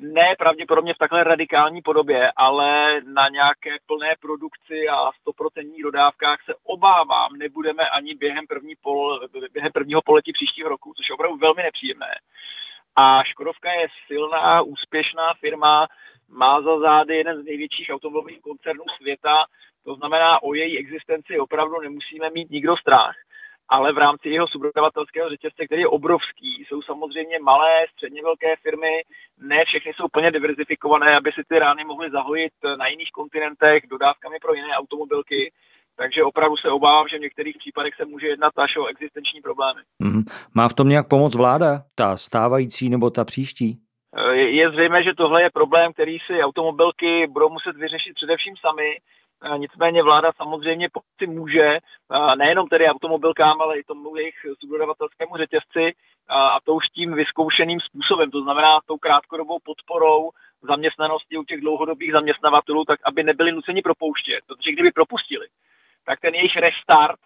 Ne 0.01 0.35
pravděpodobně 0.37 0.93
v 0.93 0.97
takhle 0.97 1.23
radikální 1.23 1.81
podobě, 1.81 2.31
ale 2.35 3.01
na 3.01 3.29
nějaké 3.29 3.77
plné 3.85 4.15
produkci 4.19 4.89
a 4.89 5.11
stoprocentních 5.21 5.83
dodávkách 5.83 6.43
se 6.45 6.53
obávám, 6.63 7.33
nebudeme 7.37 7.89
ani 7.89 8.15
během, 8.15 8.47
první 8.47 8.75
pol, 8.81 9.19
během 9.53 9.71
prvního 9.71 10.01
poletí 10.01 10.33
příštího 10.33 10.69
roku, 10.69 10.93
což 10.97 11.09
je 11.09 11.13
opravdu 11.13 11.37
velmi 11.37 11.63
nepříjemné. 11.63 12.15
A 12.95 13.23
Škodovka 13.23 13.71
je 13.71 13.87
silná, 14.07 14.61
úspěšná 14.61 15.33
firma, 15.33 15.87
má 16.29 16.61
za 16.61 16.79
zády 16.79 17.15
jeden 17.17 17.41
z 17.41 17.45
největších 17.45 17.89
automobilových 17.89 18.41
koncernů 18.41 18.83
světa, 18.97 19.45
to 19.83 19.95
znamená, 19.95 20.43
o 20.43 20.53
její 20.53 20.77
existenci 20.77 21.39
opravdu 21.39 21.81
nemusíme 21.81 22.29
mít 22.29 22.49
nikdo 22.49 22.77
strach. 22.77 23.15
Ale 23.69 23.93
v 23.93 23.97
rámci 23.97 24.29
jeho 24.29 24.47
subdodavatelského 24.47 25.29
řetězce, 25.29 25.65
který 25.65 25.81
je 25.81 25.87
obrovský, 25.87 26.65
jsou 26.67 26.81
samozřejmě 26.81 27.39
malé, 27.39 27.85
středně 27.91 28.21
velké 28.21 28.55
firmy, 28.55 29.03
ne 29.37 29.65
všechny 29.65 29.93
jsou 29.93 30.07
plně 30.07 30.31
diverzifikované, 30.31 31.17
aby 31.17 31.31
si 31.31 31.43
ty 31.43 31.59
rány 31.59 31.83
mohly 31.83 32.11
zahojit 32.11 32.53
na 32.77 32.87
jiných 32.87 33.11
kontinentech 33.11 33.83
dodávkami 33.87 34.37
pro 34.41 34.53
jiné 34.53 34.77
automobilky. 34.77 35.51
Takže 35.99 36.23
opravdu 36.23 36.57
se 36.57 36.69
obávám, 36.69 37.07
že 37.07 37.17
v 37.17 37.21
některých 37.21 37.57
případech 37.57 37.95
se 37.95 38.05
může 38.05 38.27
jednat 38.27 38.53
až 38.57 38.77
o 38.77 38.85
existenční 38.85 39.41
problémy. 39.41 39.81
Mm-hmm. 40.03 40.23
Má 40.55 40.67
v 40.67 40.73
tom 40.73 40.89
nějak 40.89 41.07
pomoc 41.07 41.35
vláda, 41.35 41.83
ta 41.95 42.17
stávající 42.17 42.89
nebo 42.89 43.09
ta 43.09 43.25
příští? 43.25 43.79
Je 44.33 44.71
zřejmé, 44.71 45.03
že 45.03 45.13
tohle 45.13 45.41
je 45.41 45.49
problém, 45.53 45.93
který 45.93 46.17
si 46.19 46.43
automobilky 46.43 47.27
budou 47.27 47.49
muset 47.49 47.75
vyřešit 47.75 48.13
především 48.13 48.55
sami. 48.57 48.97
Nicméně 49.57 50.03
vláda 50.03 50.31
samozřejmě 50.37 50.89
pomoci 50.93 51.39
může, 51.39 51.79
nejenom 52.37 52.67
tedy 52.67 52.87
automobilkám, 52.87 53.61
ale 53.61 53.79
i 53.79 53.83
tomu 53.83 54.15
jejich 54.15 54.35
subdodavatelskému 54.59 55.37
řetězci 55.37 55.93
a 56.29 56.57
to 56.63 56.73
už 56.73 56.89
tím 56.89 57.13
vyzkoušeným 57.13 57.79
způsobem, 57.79 58.31
to 58.31 58.41
znamená 58.41 58.79
tou 58.85 58.97
krátkodobou 58.97 59.57
podporou 59.63 60.29
zaměstnanosti 60.61 61.37
u 61.37 61.43
těch 61.43 61.61
dlouhodobých 61.61 62.11
zaměstnavatelů, 62.11 62.85
tak 62.85 62.99
aby 63.03 63.23
nebyli 63.23 63.51
nuceni 63.51 63.81
propouštět, 63.81 64.39
protože 64.47 64.71
kdyby 64.71 64.91
propustili, 64.91 65.47
tak 66.09 66.19
ten 66.19 66.35
jejich 66.35 66.57
restart 66.57 67.19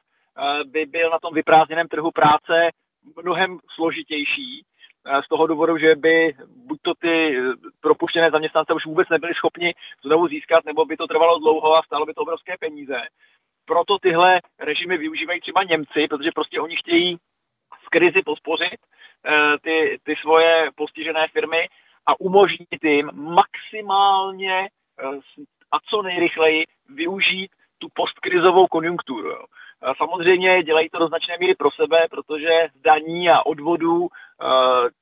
by 0.65 0.85
byl 0.85 1.09
na 1.09 1.19
tom 1.19 1.33
vyprázdněném 1.33 1.87
trhu 1.87 2.11
práce 2.11 2.69
mnohem 3.23 3.59
složitější 3.75 4.65
Eh, 5.05 5.21
z 5.23 5.27
toho 5.27 5.47
důvodu, 5.47 5.77
že 5.77 5.95
by 5.95 6.35
buď 6.55 6.79
to 6.81 6.93
ty 6.93 7.37
eh, 7.37 7.41
propuštěné 7.81 8.31
zaměstnance 8.31 8.73
už 8.73 8.85
vůbec 8.85 9.09
nebyli 9.09 9.33
schopni 9.33 9.73
znovu 10.05 10.27
získat, 10.27 10.65
nebo 10.65 10.85
by 10.85 10.97
to 10.97 11.07
trvalo 11.07 11.39
dlouho 11.39 11.75
a 11.75 11.83
stálo 11.83 12.05
by 12.05 12.13
to 12.13 12.21
obrovské 12.21 12.57
peníze. 12.59 13.01
Proto 13.65 13.99
tyhle 13.99 14.41
režimy 14.59 14.97
využívají 14.97 15.41
třeba 15.41 15.63
Němci, 15.63 16.07
protože 16.07 16.31
prostě 16.35 16.59
oni 16.59 16.75
chtějí 16.75 17.17
v 17.85 17.89
krizi 17.89 18.21
podpořit 18.25 18.77
eh, 19.25 19.57
ty, 19.61 19.99
ty 20.03 20.15
svoje 20.15 20.69
postižené 20.75 21.27
firmy 21.27 21.69
a 22.05 22.19
umožnit 22.19 22.83
jim 22.83 23.11
maximálně 23.13 24.69
a 25.71 25.77
co 25.89 26.01
nejrychleji 26.01 26.65
využít 26.89 27.51
tu 27.77 27.87
postkrizovou 27.93 28.67
konjunkturu. 28.67 29.29
Jo. 29.29 29.45
Samozřejmě 29.97 30.63
dělají 30.63 30.89
to 30.89 30.99
do 30.99 31.07
značné 31.07 31.37
míry 31.39 31.55
pro 31.55 31.71
sebe, 31.71 32.07
protože 32.09 32.67
zdaní 32.75 33.29
a 33.29 33.45
odvodů 33.45 34.07
eh, 34.07 34.45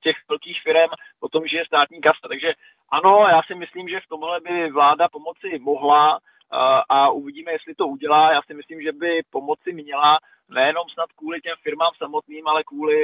těch 0.01 0.15
velkých 0.29 0.61
firm 0.61 0.89
tom, 1.31 1.47
že 1.47 1.57
je 1.57 1.65
státní 1.65 2.01
kasa. 2.01 2.27
Takže 2.27 2.53
ano, 2.89 3.25
já 3.29 3.41
si 3.47 3.55
myslím, 3.55 3.89
že 3.89 3.99
v 3.99 4.07
tomhle 4.07 4.39
by 4.39 4.71
vláda 4.71 5.09
pomoci 5.09 5.59
mohla 5.59 6.19
eh, 6.19 6.57
a 6.89 7.09
uvidíme, 7.09 7.51
jestli 7.51 7.75
to 7.75 7.87
udělá. 7.87 8.33
Já 8.33 8.41
si 8.41 8.53
myslím, 8.53 8.81
že 8.81 8.91
by 8.91 9.21
pomoci 9.29 9.73
měla 9.73 10.19
nejenom 10.55 10.83
snad 10.93 11.09
kvůli 11.17 11.41
těm 11.41 11.55
firmám 11.63 11.91
samotným, 11.97 12.47
ale 12.47 12.63
kvůli, 12.63 12.95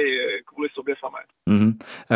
kvůli 0.44 0.68
sobě 0.74 0.94
samé. 1.00 1.18
Mm-hmm. 1.50 1.72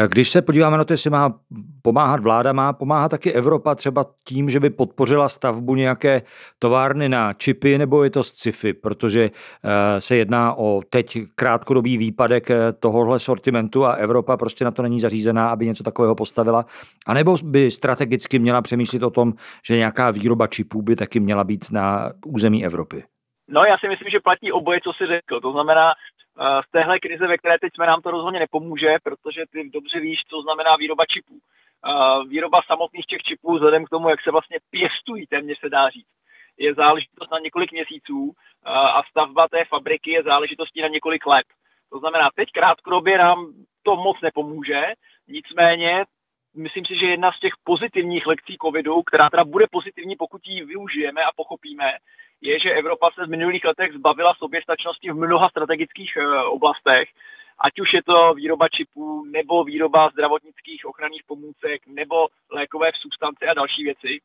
Když 0.08 0.28
se 0.30 0.42
podíváme 0.42 0.78
na 0.78 0.84
to, 0.84 0.92
jestli 0.92 1.10
má 1.10 1.40
pomáhat 1.82 2.20
vláda, 2.20 2.52
má 2.52 2.72
pomáhat 2.72 3.08
taky 3.08 3.32
Evropa 3.32 3.74
třeba 3.74 4.06
tím, 4.24 4.50
že 4.50 4.60
by 4.60 4.70
podpořila 4.70 5.28
stavbu 5.28 5.74
nějaké 5.74 6.22
továrny 6.58 7.08
na 7.08 7.32
čipy, 7.32 7.78
nebo 7.78 8.04
je 8.04 8.10
to 8.10 8.24
sci-fi, 8.24 8.72
protože 8.72 9.30
eh, 9.64 10.00
se 10.00 10.16
jedná 10.16 10.54
o 10.54 10.82
teď 10.90 11.18
krátkodobý 11.34 11.96
výpadek 11.96 12.50
eh, 12.50 12.72
tohohle 12.72 13.20
sortimentu 13.20 13.84
a 13.84 13.92
Evropa 13.92 14.36
prostě 14.36 14.64
na 14.64 14.70
to 14.70 14.82
není 14.82 15.00
zařízená, 15.00 15.50
aby 15.50 15.66
něco 15.66 15.84
takového 15.84 16.14
postavila. 16.14 16.64
A 17.06 17.14
nebo 17.14 17.36
by 17.44 17.70
strategicky 17.70 18.38
měla 18.38 18.62
přemýšlet 18.62 19.02
o 19.02 19.10
tom, 19.10 19.32
že 19.66 19.76
nějaká 19.76 20.10
výroba 20.10 20.46
čipů 20.46 20.82
by 20.82 20.96
taky 20.96 21.20
měla 21.20 21.44
být 21.44 21.70
na 21.70 22.12
území 22.26 22.64
Evropy. 22.64 23.04
No 23.48 23.64
já 23.64 23.78
si 23.78 23.88
myslím, 23.88 24.10
že 24.10 24.20
platí 24.20 24.52
oboje, 24.52 24.80
co 24.80 24.92
si 24.92 25.06
řekl. 25.06 25.40
To 25.40 25.52
znamená, 25.52 25.92
eh, 25.92 26.62
z 26.68 26.70
téhle 26.70 27.00
krize, 27.00 27.26
ve 27.26 27.38
které 27.38 27.58
teď 27.58 27.72
jsme, 27.74 27.86
nám 27.86 28.02
to 28.02 28.10
rozhodně 28.10 28.40
nepomůže, 28.40 28.96
protože 29.02 29.42
ty 29.50 29.70
dobře 29.70 30.00
víš, 30.00 30.20
co 30.28 30.42
znamená 30.42 30.76
výroba 30.76 31.06
čipů. 31.06 31.38
Eh, 31.86 32.24
výroba 32.28 32.60
samotných 32.66 33.06
těch 33.06 33.22
čipů, 33.22 33.54
vzhledem 33.54 33.84
k 33.84 33.88
tomu, 33.88 34.08
jak 34.08 34.22
se 34.22 34.30
vlastně 34.30 34.58
pěstují, 34.70 35.26
téměř 35.26 35.58
se 35.60 35.68
dá 35.68 35.90
říct, 35.90 36.14
je 36.58 36.74
záležitost 36.74 37.30
na 37.30 37.38
několik 37.38 37.72
měsíců 37.72 38.32
eh, 38.32 38.70
a 38.70 39.02
stavba 39.02 39.48
té 39.48 39.64
fabriky 39.64 40.10
je 40.10 40.22
záležitostí 40.22 40.82
na 40.82 40.88
několik 40.88 41.26
let. 41.26 41.46
To 41.92 41.98
znamená, 41.98 42.30
teď 42.34 42.48
krátkodobě 42.52 43.18
nám 43.18 43.52
to 43.82 43.96
moc 43.96 44.20
nepomůže, 44.20 44.82
nicméně 45.28 46.04
myslím 46.54 46.84
si, 46.84 46.96
že 46.96 47.06
jedna 47.06 47.32
z 47.32 47.40
těch 47.40 47.52
pozitivních 47.64 48.26
lekcí 48.26 48.56
covidu, 48.62 49.02
která 49.02 49.30
teda 49.30 49.44
bude 49.44 49.66
pozitivní, 49.70 50.16
pokud 50.16 50.40
ji 50.44 50.64
využijeme 50.64 51.22
a 51.22 51.30
pochopíme, 51.36 51.92
je, 52.42 52.58
že 52.58 52.70
Evropa 52.70 53.10
se 53.10 53.26
v 53.26 53.30
minulých 53.30 53.64
letech 53.64 53.92
zbavila 53.92 54.34
soběstačnosti 54.34 55.10
v 55.10 55.14
mnoha 55.14 55.48
strategických 55.48 56.16
eh, 56.16 56.36
oblastech, 56.36 57.08
ať 57.64 57.80
už 57.80 57.94
je 57.94 58.02
to 58.02 58.34
výroba 58.34 58.68
čipů, 58.68 59.24
nebo 59.24 59.64
výroba 59.64 60.08
zdravotnických 60.08 60.86
ochranných 60.86 61.22
pomůcek, 61.26 61.86
nebo 61.86 62.28
lékové 62.50 62.90
substance 62.94 63.46
a 63.46 63.54
další 63.54 63.84
věci. 63.84 64.20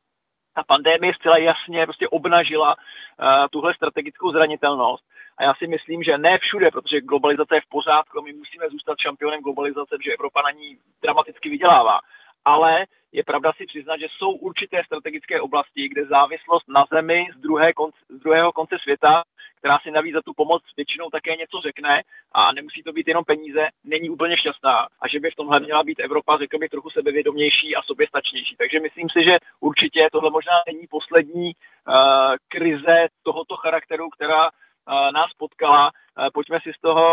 Ta 0.53 0.63
pandémie 0.63 1.13
zcela 1.13 1.37
jasně 1.37 1.85
prostě 1.85 2.07
obnažila 2.07 2.75
uh, 2.75 3.25
tuhle 3.51 3.73
strategickou 3.73 4.31
zranitelnost. 4.31 5.03
A 5.37 5.43
já 5.43 5.53
si 5.53 5.67
myslím, 5.67 6.03
že 6.03 6.17
ne 6.17 6.37
všude, 6.37 6.71
protože 6.71 7.01
globalizace 7.01 7.55
je 7.55 7.61
v 7.61 7.69
pořádku, 7.69 8.21
my 8.21 8.33
musíme 8.33 8.69
zůstat 8.69 8.99
šampionem 8.99 9.41
globalizace, 9.41 9.95
že 10.05 10.13
Evropa 10.13 10.41
na 10.41 10.51
ní 10.51 10.77
dramaticky 11.03 11.49
vydělává 11.49 11.99
ale 12.47 12.85
je 13.11 13.23
pravda 13.23 13.51
si 13.57 13.65
přiznat, 13.65 13.97
že 13.99 14.07
jsou 14.09 14.31
určité 14.31 14.83
strategické 14.85 15.41
oblasti, 15.41 15.89
kde 15.89 16.05
závislost 16.05 16.67
na 16.67 16.85
zemi 16.91 17.27
z, 17.35 17.39
druhé 17.39 17.73
konce, 17.73 17.97
z 18.09 18.19
druhého 18.19 18.51
konce 18.51 18.75
světa, 18.83 19.23
která 19.59 19.79
si 19.79 19.91
navíc 19.91 20.13
za 20.13 20.21
tu 20.21 20.33
pomoc 20.33 20.63
většinou 20.77 21.09
také 21.09 21.35
něco 21.35 21.61
řekne 21.61 22.03
a 22.31 22.51
nemusí 22.53 22.83
to 22.83 22.91
být 22.91 23.07
jenom 23.07 23.23
peníze, 23.23 23.67
není 23.83 24.09
úplně 24.09 24.37
šťastná 24.37 24.87
a 25.01 25.07
že 25.07 25.19
by 25.19 25.31
v 25.31 25.35
tomhle 25.35 25.59
měla 25.59 25.83
být 25.83 25.99
Evropa, 25.99 26.37
řekl 26.37 26.57
bych, 26.57 26.69
trochu 26.69 26.89
sebevědomější 26.89 27.75
a 27.75 27.81
soběstačnější. 27.81 28.55
Takže 28.55 28.79
myslím 28.79 29.09
si, 29.09 29.23
že 29.23 29.37
určitě 29.59 30.07
tohle 30.11 30.29
možná 30.31 30.57
není 30.67 30.87
poslední 30.89 31.51
uh, 31.51 32.35
krize 32.47 33.07
tohoto 33.23 33.55
charakteru, 33.55 34.09
která 34.09 34.43
uh, 34.43 35.11
nás 35.11 35.31
potkala. 35.37 35.91
Uh, 35.91 36.27
pojďme 36.33 36.59
si 36.63 36.71
z 36.77 36.79
toho 36.81 37.05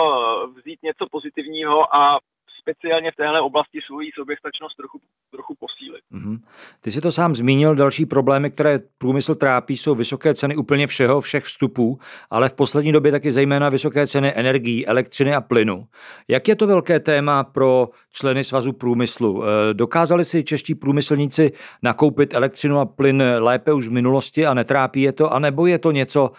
vzít 0.46 0.82
něco 0.82 1.06
pozitivního 1.10 1.96
a 1.96 2.18
speciálně 2.64 3.10
v 3.12 3.16
téhle 3.16 3.40
oblasti 3.40 3.78
svoji 3.86 4.10
soběstačnost 4.18 4.76
trochu, 4.76 4.98
trochu 5.30 5.54
posílit. 5.58 6.02
Mm-hmm. 6.12 6.38
Ty 6.80 6.90
jsi 6.90 7.00
to 7.00 7.12
sám 7.12 7.34
zmínil, 7.34 7.74
další 7.74 8.06
problémy, 8.06 8.50
které 8.50 8.80
průmysl 8.98 9.34
trápí, 9.34 9.76
jsou 9.76 9.94
vysoké 9.94 10.34
ceny 10.34 10.56
úplně 10.56 10.86
všeho, 10.86 11.20
všech 11.20 11.44
vstupů, 11.44 11.98
ale 12.30 12.48
v 12.48 12.54
poslední 12.54 12.92
době 12.92 13.12
taky 13.12 13.32
zejména 13.32 13.68
vysoké 13.68 14.06
ceny 14.06 14.32
energií, 14.34 14.86
elektřiny 14.86 15.34
a 15.34 15.40
plynu. 15.40 15.86
Jak 16.28 16.48
je 16.48 16.56
to 16.56 16.66
velké 16.66 17.00
téma 17.00 17.44
pro 17.44 17.88
členy 18.12 18.44
svazu 18.44 18.72
průmyslu? 18.72 19.44
Eh, 19.44 19.74
dokázali 19.74 20.24
si 20.24 20.44
čeští 20.44 20.74
průmyslníci 20.74 21.52
nakoupit 21.82 22.34
elektřinu 22.34 22.78
a 22.78 22.86
plyn 22.86 23.22
lépe 23.38 23.72
už 23.72 23.88
v 23.88 23.92
minulosti 23.92 24.46
a 24.46 24.54
netrápí 24.54 25.02
je 25.02 25.12
to, 25.12 25.32
anebo 25.32 25.66
je 25.66 25.78
to 25.78 25.90
něco, 25.90 26.30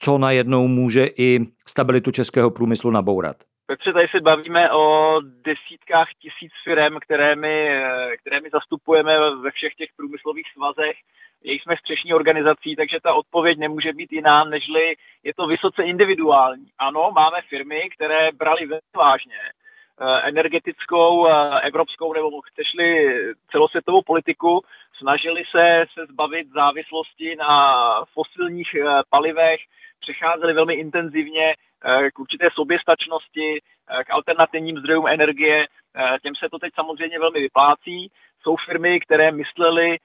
co 0.00 0.18
najednou 0.18 0.68
může 0.68 1.08
i 1.18 1.40
stabilitu 1.66 2.10
českého 2.10 2.50
průmyslu 2.50 2.90
nabourat? 2.90 3.36
Petře, 3.70 3.92
tady 3.92 4.08
se 4.08 4.20
bavíme 4.20 4.70
o 4.70 5.14
desítkách 5.22 6.08
tisíc 6.18 6.52
firm, 6.64 6.96
které 7.00 7.36
my, 7.36 7.82
které 8.20 8.40
my 8.40 8.50
zastupujeme 8.50 9.12
ve 9.42 9.50
všech 9.50 9.74
těch 9.74 9.90
průmyslových 9.96 10.46
svazech. 10.52 10.96
Jejich 11.42 11.62
jsme 11.62 11.76
střešní 11.76 12.14
organizací, 12.14 12.76
takže 12.76 12.98
ta 13.02 13.14
odpověď 13.14 13.58
nemůže 13.58 13.92
být 13.92 14.12
jiná, 14.12 14.44
nežli 14.44 14.94
je 15.22 15.34
to 15.34 15.46
vysoce 15.46 15.82
individuální. 15.82 16.66
Ano, 16.78 17.10
máme 17.14 17.38
firmy, 17.48 17.88
které 17.94 18.32
brali 18.32 18.66
velmi 18.66 18.80
vážně 18.96 19.40
eh, 19.40 20.20
energetickou, 20.28 21.28
eh, 21.28 21.60
evropskou 21.60 22.12
nebo 22.12 22.40
chceš-li 22.40 23.16
celosvětovou 23.50 24.02
politiku, 24.02 24.62
snažili 24.98 25.42
se 25.50 25.86
se 25.94 26.06
zbavit 26.06 26.48
závislosti 26.48 27.36
na 27.36 27.84
fosilních 28.12 28.74
eh, 28.74 29.02
palivech, 29.10 29.60
přecházeli 30.00 30.52
velmi 30.52 30.74
intenzivně 30.74 31.54
Eh, 31.84 32.10
k 32.10 32.18
určité 32.18 32.48
soběstačnosti, 32.54 33.58
eh, 33.58 34.04
k 34.04 34.10
alternativním 34.10 34.78
zdrojům 34.78 35.06
energie. 35.06 35.66
Eh, 35.66 36.18
těm 36.22 36.34
se 36.34 36.48
to 36.50 36.58
teď 36.58 36.74
samozřejmě 36.74 37.18
velmi 37.18 37.40
vyplácí. 37.40 38.10
Jsou 38.42 38.56
firmy, 38.66 39.00
které 39.00 39.32
myslely 39.32 39.98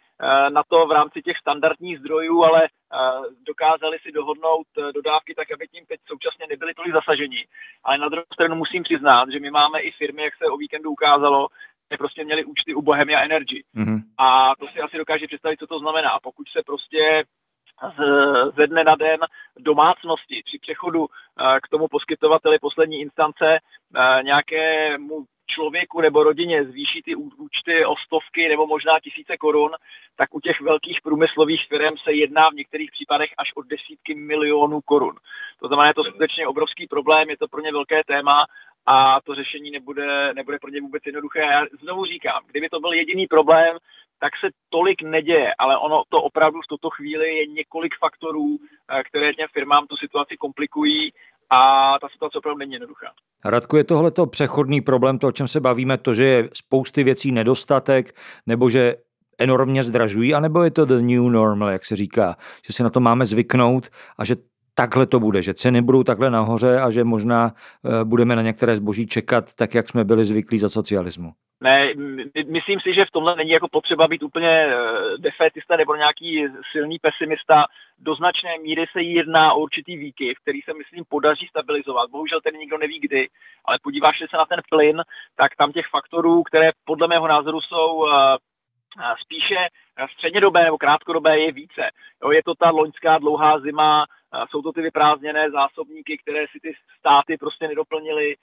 na 0.50 0.64
to 0.68 0.88
v 0.88 0.92
rámci 0.92 1.22
těch 1.22 1.38
standardních 1.38 2.00
zdrojů, 2.00 2.44
ale 2.44 2.62
dokázali 3.48 3.98
si 4.00 4.12
dohodnout 4.12 4.68
dodávky 4.96 5.36
tak, 5.36 5.52
aby 5.52 5.68
tím 5.68 5.86
teď 5.86 6.00
současně 6.06 6.46
nebyly 6.50 6.74
tolik 6.74 6.94
zasažení. 6.94 7.44
Ale 7.84 7.98
na 7.98 8.10
druhou 8.10 8.26
stranu 8.34 8.56
musím 8.56 8.84
přiznat, 8.84 9.30
že 9.32 9.40
my 9.40 9.52
máme 9.52 9.80
i 9.80 9.92
firmy, 9.92 10.24
jak 10.24 10.36
se 10.36 10.46
o 10.46 10.58
víkendu 10.58 10.92
ukázalo, 10.92 11.48
které 11.86 11.98
prostě 11.98 12.24
měli 12.24 12.46
účty 12.46 12.74
u 12.74 12.82
Bohemia 12.82 13.22
Energy. 13.22 13.64
Mm-hmm. 13.76 14.00
A 14.18 14.54
to 14.60 14.68
si 14.68 14.80
asi 14.80 14.98
dokáže 14.98 15.28
představit, 15.28 15.60
co 15.60 15.68
to 15.68 15.80
znamená. 15.80 16.20
Pokud 16.24 16.48
se 16.50 16.62
prostě 16.66 17.24
ze 18.56 18.68
dne 18.68 18.84
na 18.84 18.96
den 18.96 19.20
domácnosti 19.60 20.42
při 20.46 20.60
přechodu 20.60 21.06
eh, 21.08 21.60
k 21.64 21.68
tomu 21.68 21.88
poskytovateli 21.88 22.60
poslední 22.60 23.02
instance 23.02 23.46
eh, 23.46 24.24
nějakému 24.24 25.26
člověku 25.48 26.02
nebo 26.02 26.24
rodině 26.24 26.66
zvýší 26.66 27.02
ty 27.02 27.16
účty 27.16 27.86
o 27.86 27.96
stovky 27.96 28.50
nebo 28.50 28.68
možná 28.68 29.00
tisíce 29.00 29.38
korun, 29.38 29.72
tak 30.16 30.36
u 30.36 30.40
těch 30.40 30.62
velkých 30.62 31.02
průmyslových 31.02 31.68
firm 31.68 31.98
se 32.04 32.12
jedná 32.14 32.50
v 32.50 32.54
některých 32.54 32.92
případech 32.92 33.30
až 33.38 33.52
o 33.56 33.62
desítky 33.62 34.16
milionů 34.16 34.82
korun. 34.82 35.16
To 35.60 35.68
znamená, 35.68 35.88
je 35.88 35.94
to 35.94 36.04
skutečně 36.04 36.48
obrovský 36.48 36.88
problém, 36.88 37.30
je 37.30 37.38
to 37.38 37.48
pro 37.48 37.62
ně 37.62 37.72
velké 37.72 38.04
téma 38.04 38.46
a 38.86 39.22
to 39.22 39.36
řešení 39.36 39.72
nebude, 39.72 40.34
nebude 40.34 40.60
pro 40.60 40.70
ně 40.70 40.82
vůbec 40.82 41.04
jednoduché. 41.06 41.40
Já 41.40 41.66
znovu 41.82 42.06
říkám, 42.06 42.42
kdyby 42.48 42.70
to 42.70 42.80
byl 42.80 42.94
jediný 42.94 43.28
problém, 43.28 43.78
tak 44.24 44.34
se 44.42 44.48
tolik 44.70 45.02
neděje, 45.02 45.52
ale 45.60 45.78
ono 45.78 46.04
to 46.10 46.22
opravdu 46.22 46.60
v 46.62 46.68
tuto 46.68 46.90
chvíli 46.90 47.36
je 47.36 47.48
několik 47.48 47.94
faktorů, 48.00 48.58
eh, 48.58 49.04
které 49.04 49.34
těm 49.34 49.48
firmám 49.54 49.88
tu 49.88 49.96
situaci 49.98 50.38
komplikují 50.38 51.12
a 51.50 51.60
ta 52.02 52.08
situace 52.10 52.38
opravdu 52.38 52.60
není 52.60 52.74
jednoduchá. 52.74 53.08
Radku, 53.46 53.78
je 53.78 53.84
tohleto 53.84 54.26
přechodný 54.26 54.82
problém, 54.82 55.20
to, 55.20 55.28
o 55.28 55.32
čem 55.32 55.48
se 55.48 55.60
bavíme, 55.60 55.98
to, 55.98 56.14
že 56.14 56.26
je 56.26 56.50
spousty 56.54 57.04
věcí 57.04 57.32
nedostatek, 57.32 58.20
nebo 58.46 58.70
že 58.70 58.96
enormně 59.40 59.84
zdražují, 59.84 60.34
anebo 60.34 60.64
je 60.64 60.72
to 60.72 60.86
the 60.86 61.02
new 61.02 61.24
normal, 61.30 61.70
jak 61.70 61.86
se 61.86 61.96
říká, 61.96 62.36
že 62.68 62.74
si 62.74 62.84
na 62.84 62.90
to 62.90 63.00
máme 63.00 63.26
zvyknout 63.26 63.90
a 64.18 64.26
že 64.26 64.36
takhle 64.74 65.08
to 65.08 65.20
bude, 65.20 65.42
že 65.42 65.54
ceny 65.54 65.82
budou 65.82 66.04
takhle 66.04 66.30
nahoře 66.30 66.80
a 66.80 66.92
že 66.92 67.04
možná 67.04 67.52
eh, 67.52 68.04
budeme 68.04 68.36
na 68.36 68.42
některé 68.42 68.76
zboží 68.76 69.08
čekat 69.08 69.54
tak, 69.54 69.74
jak 69.74 69.90
jsme 69.90 70.04
byli 70.04 70.26
zvyklí 70.26 70.60
za 70.60 70.70
socialismu. 70.70 71.32
Ne, 71.64 71.94
myslím 72.48 72.80
si, 72.80 72.94
že 72.94 73.06
v 73.06 73.12
tomhle 73.12 73.36
není 73.36 73.50
jako 73.50 73.68
potřeba 73.72 74.08
být 74.08 74.24
úplně 74.24 74.50
eh, 74.50 74.74
defetista 75.18 75.76
nebo 75.78 75.96
nějaký 75.96 76.48
silný 76.72 77.00
pesimista. 77.00 77.66
Do 78.00 78.16
značné 78.16 78.50
míry 78.64 78.86
se 78.92 79.02
jedná 79.02 79.54
o 79.54 79.60
určitý 79.60 79.98
výkyv, 79.98 80.38
který 80.42 80.62
se, 80.62 80.74
myslím, 80.74 81.04
podaří 81.10 81.48
stabilizovat. 81.48 82.10
Bohužel 82.10 82.42
ten 82.42 82.56
nikdo 82.56 82.78
neví 82.78 83.00
kdy, 83.00 83.28
ale 83.66 83.78
podíváš 83.84 84.20
se 84.20 84.38
na 84.38 84.46
ten 84.46 84.60
plyn, 84.70 85.02
tak 85.36 85.56
tam 85.56 85.72
těch 85.72 85.86
faktorů, 85.88 86.44
které 86.44 86.72
podle 86.86 87.08
mého 87.08 87.28
názoru 87.28 87.62
jsou 87.62 88.08
eh, 88.08 88.38
spíše 89.22 89.56
střednědobé 90.14 90.64
nebo 90.64 90.78
krátkodobé 90.78 91.40
je 91.40 91.52
více. 91.52 91.90
Jo, 92.24 92.32
je 92.32 92.44
to 92.44 92.56
ta 92.56 92.70
loňská 92.70 93.18
dlouhá 93.18 93.60
zima, 93.60 94.06
jsou 94.50 94.62
to 94.62 94.72
ty 94.72 94.82
vyprázdněné 94.82 95.52
zásobníky, 95.52 96.18
které 96.18 96.46
si 96.48 96.60
ty 96.60 96.74
státy 97.00 97.38
prostě 97.38 97.68
nedoplnily. 97.68 98.36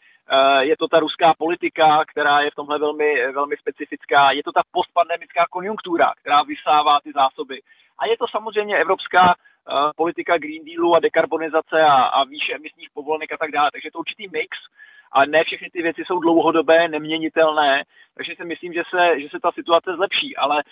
Je 0.60 0.76
to 0.76 0.88
ta 0.88 1.00
ruská 1.00 1.34
politika, 1.38 2.04
která 2.04 2.40
je 2.40 2.50
v 2.50 2.54
tomhle 2.54 2.78
velmi, 2.78 3.32
velmi 3.32 3.56
specifická. 3.56 4.30
Je 4.30 4.42
to 4.42 4.52
ta 4.52 4.62
postpandemická 4.72 5.46
konjunktura, 5.50 6.12
která 6.20 6.42
vysává 6.42 7.00
ty 7.00 7.12
zásoby. 7.12 7.60
A 7.98 8.06
je 8.06 8.16
to 8.16 8.26
samozřejmě 8.28 8.76
evropská 8.76 9.34
politika 9.96 10.38
Green 10.38 10.64
Dealu 10.64 10.94
a 10.94 11.00
dekarbonizace 11.00 11.82
a, 11.82 11.94
a 11.94 12.24
výše 12.24 12.54
emisních 12.54 12.90
povolenek 12.94 13.32
a 13.32 13.36
tak 13.36 13.50
dále. 13.50 13.70
Takže 13.72 13.90
to 13.92 13.98
určitý 13.98 14.28
mix, 14.28 14.58
ale 15.12 15.26
ne 15.26 15.44
všechny 15.44 15.70
ty 15.70 15.82
věci 15.82 16.02
jsou 16.06 16.18
dlouhodobé, 16.18 16.88
neměnitelné, 16.88 17.84
takže 18.16 18.34
si 18.36 18.44
myslím, 18.44 18.72
že 18.72 18.82
se, 18.90 19.20
že 19.20 19.28
se 19.30 19.40
ta 19.42 19.52
situace 19.52 19.96
zlepší, 19.96 20.36
ale 20.36 20.62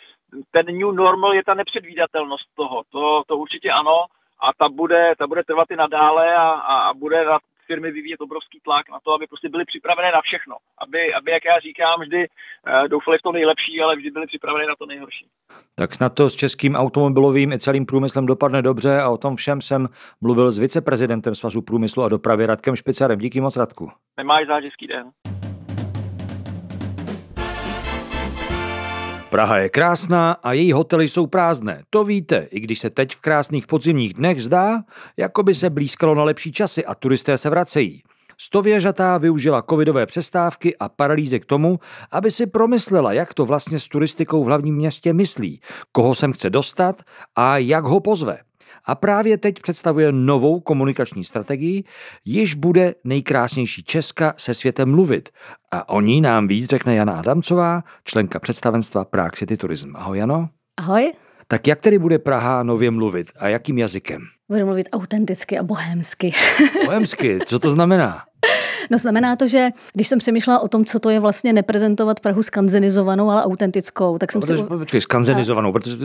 ten 0.51 0.67
new 0.67 0.93
normal 0.93 1.35
je 1.35 1.45
ta 1.45 1.55
nepředvídatelnost 1.55 2.55
toho, 2.55 2.83
to, 2.93 3.23
to 3.27 3.37
určitě 3.37 3.71
ano, 3.71 4.05
a 4.41 4.53
ta 4.59 4.69
bude, 4.69 5.15
ta 5.19 5.27
bude 5.27 5.45
trvat 5.45 5.71
i 5.71 5.77
nadále 5.77 6.35
a, 6.35 6.51
a 6.51 6.95
bude 6.95 7.25
na 7.25 7.39
firmy 7.71 7.91
vyvíjet 7.91 8.21
obrovský 8.21 8.61
tlak 8.65 8.85
na 8.91 8.99
to, 9.05 9.13
aby 9.13 9.27
prostě 9.27 9.49
byly 9.49 9.65
připravené 9.65 10.11
na 10.13 10.21
všechno. 10.21 10.55
Aby, 10.79 11.15
aby 11.15 11.31
jak 11.31 11.45
já 11.45 11.61
říkám, 11.61 12.01
vždy 12.01 12.21
uh, 12.29 12.89
doufali 12.89 13.19
v 13.19 13.23
to 13.23 13.33
nejlepší, 13.33 13.81
ale 13.81 13.97
vždy 13.97 14.11
byli 14.11 14.27
připravené 14.27 14.67
na 14.67 14.77
to 14.79 14.87
nejhorší. 14.87 15.27
Tak 15.75 15.95
snad 15.95 16.15
to 16.15 16.31
s 16.31 16.37
českým 16.37 16.75
automobilovým 16.75 17.53
i 17.53 17.59
celým 17.59 17.87
průmyslem 17.87 18.27
dopadne 18.27 18.63
dobře 18.63 19.01
a 19.01 19.09
o 19.09 19.19
tom 19.19 19.37
všem 19.37 19.61
jsem 19.61 19.89
mluvil 20.21 20.53
s 20.53 20.59
viceprezidentem 20.59 21.35
Svazu 21.35 21.63
průmyslu 21.63 22.03
a 22.03 22.09
dopravy 22.09 22.47
Radkem 22.47 22.77
Špicarem. 22.77 23.19
Díky 23.19 23.41
moc, 23.41 23.57
Radku. 23.57 23.91
Nemáš 24.17 24.47
záž 24.47 24.65
den. 24.89 25.11
Praha 29.31 29.59
je 29.59 29.69
krásná 29.69 30.33
a 30.33 30.53
její 30.53 30.73
hotely 30.73 31.09
jsou 31.09 31.27
prázdné. 31.27 31.83
To 31.91 32.05
víte, 32.05 32.49
i 32.51 32.61
když 32.61 32.79
se 32.79 32.91
teď 32.91 33.15
v 33.15 33.21
krásných 33.21 33.67
podzimních 33.67 34.15
dnech 34.15 34.43
zdá, 34.43 34.83
jako 35.17 35.43
by 35.43 35.55
se 35.55 35.71
blízkalo 35.71 36.15
na 36.15 36.25
lepší 36.25 36.53
časy 36.53 36.85
a 36.85 36.95
turisté 36.95 37.39
se 37.39 37.51
vracejí. 37.51 38.03
Stověžatá 38.39 39.19
využila 39.19 39.63
covidové 39.71 40.07
přestávky 40.07 40.77
a 40.77 40.89
paralýzy 40.89 41.41
k 41.41 41.45
tomu, 41.45 41.81
aby 42.13 42.31
si 42.31 42.47
promyslela, 42.47 43.13
jak 43.13 43.35
to 43.35 43.45
vlastně 43.45 43.79
s 43.79 43.89
turistikou 43.89 44.45
v 44.45 44.47
hlavním 44.47 44.77
městě 44.77 45.13
myslí, 45.13 45.61
koho 45.93 46.15
sem 46.15 46.33
chce 46.33 46.51
dostat 46.51 47.03
a 47.37 47.59
jak 47.59 47.85
ho 47.85 48.01
pozve 48.01 48.39
a 48.89 48.95
právě 48.95 49.39
teď 49.39 49.63
představuje 49.63 50.13
novou 50.13 50.61
komunikační 50.61 51.25
strategii, 51.25 51.85
již 52.25 52.55
bude 52.55 52.95
nejkrásnější 53.05 53.83
Česka 53.83 54.35
se 54.37 54.55
světem 54.55 54.91
mluvit. 54.91 55.29
A 55.71 55.89
o 55.89 56.01
ní 56.01 56.21
nám 56.21 56.49
víc 56.49 56.67
řekne 56.67 56.95
Jana 56.95 57.19
Adamcová, 57.19 57.83
členka 58.05 58.41
představenstva 58.41 59.05
Prague 59.05 59.37
City 59.37 59.57
Tourism. 59.57 59.97
Ahoj 59.97 60.19
Jano. 60.19 60.49
Ahoj. 60.77 61.13
Tak 61.49 61.67
jak 61.67 61.81
tedy 61.81 61.99
bude 61.99 62.19
Praha 62.19 62.63
nově 62.63 62.91
mluvit 62.91 63.31
a 63.41 63.49
jakým 63.49 63.79
jazykem? 63.79 64.23
Bude 64.49 64.65
mluvit 64.65 64.89
autenticky 64.93 65.59
a 65.59 65.63
bohémsky. 65.63 66.33
Bohémsky, 66.85 67.39
co 67.47 67.59
to 67.59 67.71
znamená? 67.71 68.23
No 68.91 68.99
znamená 68.99 69.37
to, 69.37 69.47
že 69.47 69.69
když 69.95 70.09
jsem 70.09 70.19
přemýšlela 70.19 70.59
o 70.59 70.69
tom, 70.69 70.85
co 70.85 71.01
to 71.01 71.11
je 71.11 71.21
vlastně 71.21 71.53
neprezentovat 71.53 72.21
Prahu 72.21 72.43
skanzenizovanou, 72.43 73.31
ale 73.31 73.45
autentickou, 73.45 74.19
tak 74.19 74.33
jsem 74.33 74.41
protože, 74.41 74.57
si... 74.57 74.63
Počkej, 74.63 75.01
skanzenizovanou, 75.01 75.73
protože 75.73 75.97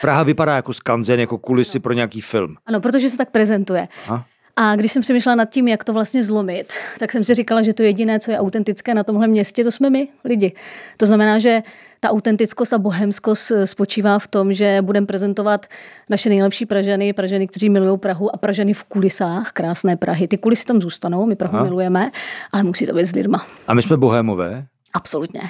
Praha 0.00 0.22
vypadá 0.22 0.56
jako 0.56 0.72
skanzen, 0.72 1.20
jako 1.20 1.38
kulisy 1.38 1.78
pro 1.78 1.92
nějaký 1.92 2.20
film. 2.20 2.56
Ano, 2.66 2.80
protože 2.80 3.10
se 3.10 3.16
tak 3.16 3.30
prezentuje. 3.30 3.88
A? 4.08 4.24
A 4.62 4.76
když 4.76 4.92
jsem 4.92 5.02
přemýšlela 5.02 5.36
nad 5.36 5.50
tím, 5.50 5.68
jak 5.68 5.84
to 5.84 5.92
vlastně 5.92 6.24
zlomit, 6.24 6.72
tak 6.98 7.12
jsem 7.12 7.24
si 7.24 7.34
říkala, 7.34 7.62
že 7.62 7.72
to 7.72 7.82
jediné, 7.82 8.20
co 8.20 8.30
je 8.30 8.38
autentické 8.38 8.94
na 8.94 9.04
tomhle 9.04 9.28
městě, 9.28 9.64
to 9.64 9.70
jsme 9.70 9.90
my, 9.90 10.08
lidi. 10.24 10.52
To 10.98 11.06
znamená, 11.06 11.38
že 11.38 11.62
ta 12.00 12.10
autentickost 12.10 12.72
a 12.72 12.78
bohemskost 12.78 13.52
spočívá 13.64 14.18
v 14.18 14.26
tom, 14.26 14.52
že 14.52 14.78
budeme 14.82 15.06
prezentovat 15.06 15.66
naše 16.10 16.28
nejlepší 16.28 16.66
Pražany, 16.66 17.12
Pražany, 17.12 17.48
kteří 17.48 17.70
milují 17.70 17.98
Prahu 17.98 18.34
a 18.34 18.38
Pražany 18.38 18.74
v 18.74 18.84
kulisách 18.84 19.52
krásné 19.52 19.96
Prahy. 19.96 20.28
Ty 20.28 20.38
kulisy 20.38 20.64
tam 20.64 20.80
zůstanou, 20.80 21.26
my 21.26 21.36
Prahu 21.36 21.56
Aha. 21.56 21.64
milujeme, 21.64 22.10
ale 22.52 22.62
musí 22.62 22.86
to 22.86 22.94
být 22.94 23.06
s 23.06 23.14
lidma. 23.14 23.46
A 23.68 23.74
my 23.74 23.82
jsme 23.82 23.96
bohémové? 23.96 24.66
Absolutně. 24.92 25.40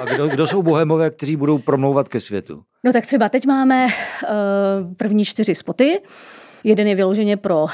A 0.00 0.04
kdo, 0.04 0.28
kdo 0.28 0.46
jsou 0.46 0.62
bohemové, 0.62 1.10
kteří 1.10 1.36
budou 1.36 1.58
promlouvat 1.58 2.08
ke 2.08 2.20
světu? 2.20 2.62
No 2.84 2.92
tak 2.92 3.06
třeba 3.06 3.28
teď 3.28 3.46
máme 3.46 3.86
uh, 3.86 4.94
první 4.96 5.24
čtyři 5.24 5.54
spoty. 5.54 6.00
Jeden 6.64 6.86
je 6.86 6.94
vyloženě 6.94 7.36
pro 7.36 7.62
uh, 7.62 7.68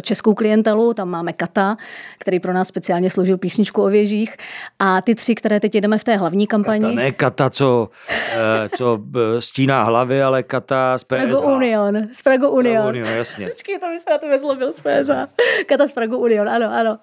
českou 0.00 0.34
klientelu, 0.34 0.94
tam 0.94 1.10
máme 1.10 1.32
Kata, 1.32 1.76
který 2.18 2.40
pro 2.40 2.52
nás 2.52 2.68
speciálně 2.68 3.10
složil 3.10 3.38
písničku 3.38 3.82
o 3.82 3.86
věžích. 3.86 4.36
A 4.78 5.00
ty 5.00 5.14
tři, 5.14 5.34
které 5.34 5.60
teď 5.60 5.74
jedeme 5.74 5.98
v 5.98 6.04
té 6.04 6.16
hlavní 6.16 6.46
kampani. 6.46 6.80
Kata, 6.80 6.94
ne 6.94 7.12
Kata, 7.12 7.50
co, 7.50 7.88
uh, 8.08 8.68
co 8.76 8.98
stíná 9.38 9.82
hlavy, 9.82 10.22
ale 10.22 10.42
Kata 10.42 10.98
z 10.98 11.04
PSH. 11.04 11.08
Prago 11.08 11.40
Union. 11.40 12.08
Z 12.12 12.22
Prago 12.22 12.50
Union. 12.50 12.74
Prago 12.74 12.88
Union, 12.88 13.08
jasně. 13.08 13.48
Počkej, 13.48 13.78
to 13.78 13.86
by 13.86 13.98
se 13.98 14.10
na 14.10 14.18
to 14.18 14.28
vezlobil 14.28 14.72
z 14.72 14.80
PSH. 14.80 15.34
Kata 15.66 15.86
z 15.86 15.92
Prago 15.92 16.18
Union, 16.18 16.48
ano, 16.48 16.74
ano. 16.74 16.98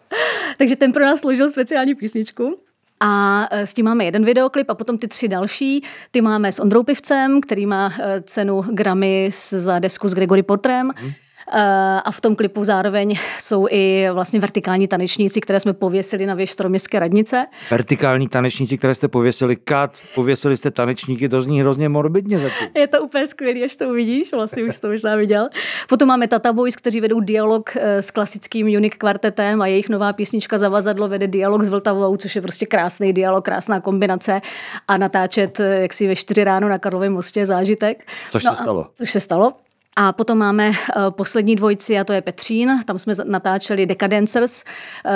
Takže 0.57 0.75
ten 0.75 0.91
pro 0.91 1.05
nás 1.05 1.19
složil 1.19 1.49
speciální 1.49 1.95
písničku. 1.95 2.57
A 3.03 3.47
e, 3.51 3.67
s 3.67 3.73
tím 3.73 3.85
máme 3.85 4.05
jeden 4.05 4.25
videoklip 4.25 4.69
a 4.69 4.75
potom 4.75 4.97
ty 4.97 5.07
tři 5.07 5.27
další. 5.27 5.83
Ty 6.11 6.21
máme 6.21 6.51
s 6.51 6.59
Ondrou 6.59 6.83
Pivcem, 6.83 7.41
který 7.41 7.65
má 7.65 7.93
e, 7.99 8.21
cenu 8.21 8.61
Grammy 8.61 9.29
za 9.49 9.79
desku 9.79 10.07
s 10.07 10.13
Gregory 10.13 10.43
Portrem. 10.43 10.91
Hmm. 10.95 11.11
Eh, 11.53 12.01
a 12.05 12.11
v 12.11 12.21
tom 12.21 12.35
klipu 12.35 12.63
zároveň 12.63 13.15
jsou 13.39 13.67
i 13.69 14.07
vlastně 14.13 14.39
vertikální 14.39 14.87
tanečníci, 14.87 15.41
které 15.41 15.59
jsme 15.59 15.73
pověsili 15.73 16.25
na 16.25 16.33
věž 16.33 16.51
Staroměstské 16.51 16.99
radnice. 16.99 17.45
Vertikální 17.71 18.27
tanečníci, 18.27 18.77
které 18.77 18.95
jste 18.95 19.07
pověsili, 19.07 19.55
kat, 19.55 19.99
pověsili 20.15 20.57
jste 20.57 20.71
tanečníky, 20.71 21.29
to 21.29 21.41
zní 21.41 21.61
hrozně 21.61 21.89
morbidně 21.89 22.39
zatím. 22.39 22.67
Je 22.75 22.87
to 22.87 23.03
úplně 23.03 23.27
skvělé, 23.27 23.65
až 23.65 23.75
to 23.75 23.89
uvidíš, 23.89 24.33
vlastně 24.33 24.63
už 24.63 24.79
to 24.79 24.87
možná 24.87 25.15
viděl. 25.15 25.47
Potom 25.89 26.07
máme 26.07 26.27
Tata 26.27 26.53
Boys, 26.53 26.75
kteří 26.75 27.01
vedou 27.01 27.19
dialog 27.19 27.75
eh, 27.75 28.01
s 28.01 28.11
klasickým 28.11 28.67
Unique 28.67 28.97
kvartetem 28.97 29.61
a 29.61 29.67
jejich 29.67 29.89
nová 29.89 30.13
písnička 30.13 30.57
Zavazadlo 30.57 31.07
vede 31.07 31.27
dialog 31.27 31.63
s 31.63 31.69
Vltavou, 31.69 32.15
což 32.15 32.35
je 32.35 32.41
prostě 32.41 32.65
krásný 32.65 33.13
dialog, 33.13 33.45
krásná 33.45 33.79
kombinace 33.79 34.41
a 34.87 34.97
natáčet 34.97 35.59
eh, 35.59 35.81
jak 35.81 35.93
si 35.93 36.07
ve 36.07 36.15
čtyři 36.15 36.43
ráno 36.43 36.69
na 36.69 36.77
Karlovém 36.77 37.13
mostě 37.13 37.45
zážitek. 37.45 38.07
Což 38.31 38.43
no 38.43 38.51
se 38.51 38.63
stalo. 38.63 38.87
Což 38.93 39.11
se 39.11 39.19
stalo. 39.19 39.53
A 39.97 40.13
potom 40.13 40.37
máme 40.37 40.69
uh, 40.69 40.75
poslední 41.09 41.55
dvojici 41.55 41.99
a 41.99 42.03
to 42.03 42.13
je 42.13 42.21
Petřín. 42.21 42.79
Tam 42.85 42.99
jsme 42.99 43.13
natáčeli 43.25 43.85
Decadencers, 43.85 44.63
uh, 44.63 45.11